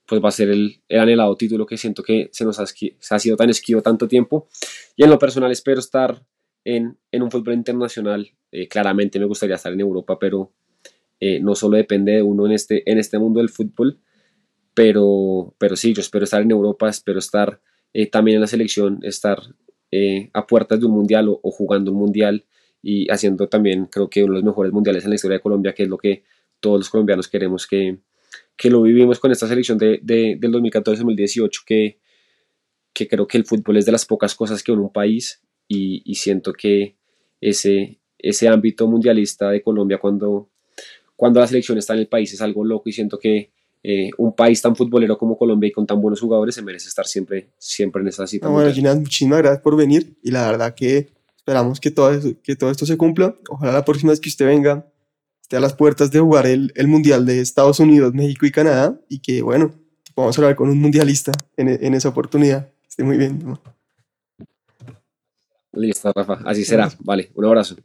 pues, 0.06 0.24
va 0.24 0.30
a 0.30 0.32
ser 0.32 0.48
el, 0.48 0.80
el 0.88 1.00
anhelado 1.00 1.36
título 1.36 1.66
que 1.66 1.76
siento 1.76 2.02
que 2.02 2.30
se 2.32 2.46
nos 2.46 2.58
ha, 2.58 2.64
se 2.64 2.94
ha, 3.10 3.18
sido 3.18 3.36
tan 3.36 3.50
esquivo 3.50 3.82
tanto 3.82 4.08
tiempo. 4.08 4.48
Y 4.96 5.04
en 5.04 5.10
lo 5.10 5.18
personal 5.18 5.52
espero 5.52 5.80
estar 5.80 6.24
en, 6.64 6.96
en 7.12 7.22
un 7.22 7.30
fútbol 7.30 7.52
internacional. 7.52 8.30
Eh, 8.52 8.68
claramente 8.68 9.18
me 9.18 9.26
gustaría 9.26 9.56
estar 9.56 9.72
en 9.74 9.80
Europa, 9.80 10.18
pero 10.18 10.50
eh, 11.20 11.40
no 11.40 11.54
solo 11.54 11.76
depende 11.76 12.12
de 12.12 12.22
uno 12.22 12.46
en 12.46 12.52
este, 12.52 12.90
en 12.90 12.96
este 12.96 13.18
mundo 13.18 13.38
del 13.40 13.50
fútbol. 13.50 14.00
Pero, 14.80 15.54
pero 15.58 15.76
sí, 15.76 15.92
yo 15.92 16.00
espero 16.00 16.24
estar 16.24 16.40
en 16.40 16.50
Europa, 16.50 16.88
espero 16.88 17.18
estar 17.18 17.60
eh, 17.92 18.06
también 18.06 18.36
en 18.36 18.40
la 18.40 18.46
selección, 18.46 18.98
estar 19.02 19.38
eh, 19.90 20.30
a 20.32 20.46
puertas 20.46 20.80
de 20.80 20.86
un 20.86 20.92
mundial 20.92 21.28
o, 21.28 21.38
o, 21.42 21.50
jugando 21.50 21.92
un 21.92 21.98
mundial 21.98 22.46
y 22.82 23.06
haciendo 23.10 23.46
también 23.46 23.84
creo 23.92 24.08
que 24.08 24.24
uno 24.24 24.32
de 24.32 24.38
los 24.38 24.44
mejores 24.46 24.72
mundiales 24.72 25.04
en 25.04 25.10
la 25.10 25.16
historia 25.16 25.36
de 25.36 25.42
Colombia, 25.42 25.74
que 25.74 25.82
es 25.82 25.88
lo 25.90 25.98
que 25.98 26.22
todos 26.60 26.78
los 26.78 26.88
colombianos 26.88 27.28
queremos 27.28 27.66
que, 27.66 27.98
que 28.56 28.70
lo 28.70 28.80
vivimos 28.80 29.20
con 29.20 29.30
esta 29.30 29.46
selección 29.46 29.76
de, 29.76 30.00
de, 30.02 30.38
del 30.40 30.50
2014-2018, 30.50 31.62
que, 31.66 31.98
que 32.94 33.06
creo 33.06 33.26
que 33.26 33.36
el 33.36 33.44
fútbol 33.44 33.76
es 33.76 33.84
de 33.84 33.92
las 33.92 34.06
pocas 34.06 34.34
cosas 34.34 34.62
que 34.62 34.72
une 34.72 34.80
un 34.80 34.92
país 34.94 35.42
y, 35.68 36.00
y 36.10 36.14
siento 36.14 36.54
que 36.54 36.96
ese, 37.42 38.00
ese 38.16 38.48
ámbito 38.48 38.86
mundialista 38.86 39.50
de 39.50 39.62
Colombia 39.62 39.98
cuando, 39.98 40.48
cuando 41.16 41.38
la 41.38 41.46
selección 41.46 41.76
está 41.76 41.92
en 41.92 42.00
el 42.00 42.08
país 42.08 42.32
es 42.32 42.40
algo 42.40 42.64
loco 42.64 42.88
y 42.88 42.92
siento 42.92 43.18
que 43.18 43.50
eh, 43.82 44.10
un 44.18 44.34
país 44.34 44.60
tan 44.60 44.76
futbolero 44.76 45.16
como 45.16 45.38
Colombia 45.38 45.68
y 45.68 45.72
con 45.72 45.86
tan 45.86 46.00
buenos 46.00 46.20
jugadores 46.20 46.54
se 46.54 46.62
merece 46.62 46.88
estar 46.88 47.06
siempre, 47.06 47.50
siempre 47.58 48.02
en 48.02 48.08
esa 48.08 48.26
cita. 48.26 48.46
No, 48.46 48.52
bueno, 48.52 48.72
Ginás, 48.72 48.98
muchísimas 48.98 49.38
gracias 49.38 49.62
por 49.62 49.76
venir 49.76 50.16
y 50.22 50.30
la 50.30 50.50
verdad 50.50 50.74
que 50.74 51.08
esperamos 51.36 51.80
que 51.80 51.90
todo, 51.90 52.12
eso, 52.12 52.28
que 52.42 52.56
todo 52.56 52.70
esto 52.70 52.84
se 52.84 52.96
cumpla. 52.96 53.34
Ojalá 53.48 53.72
la 53.72 53.84
próxima 53.84 54.10
vez 54.10 54.20
que 54.20 54.28
usted 54.28 54.46
venga 54.46 54.86
esté 55.40 55.56
a 55.56 55.60
las 55.60 55.74
puertas 55.74 56.10
de 56.10 56.20
jugar 56.20 56.46
el, 56.46 56.72
el 56.76 56.88
Mundial 56.88 57.24
de 57.26 57.40
Estados 57.40 57.80
Unidos, 57.80 58.14
México 58.14 58.46
y 58.46 58.52
Canadá 58.52 59.00
y 59.08 59.20
que, 59.20 59.42
bueno, 59.42 59.72
podamos 60.14 60.38
hablar 60.38 60.54
con 60.54 60.68
un 60.68 60.78
mundialista 60.78 61.32
en, 61.56 61.68
en 61.68 61.94
esa 61.94 62.10
oportunidad. 62.10 62.68
Esté 62.88 63.02
muy 63.02 63.16
bien. 63.16 63.40
¿no? 63.44 63.60
Listo, 65.72 66.12
Rafa. 66.14 66.40
Así 66.44 66.64
será. 66.64 66.90
Vale, 67.00 67.30
un 67.34 67.44
abrazo. 67.44 67.76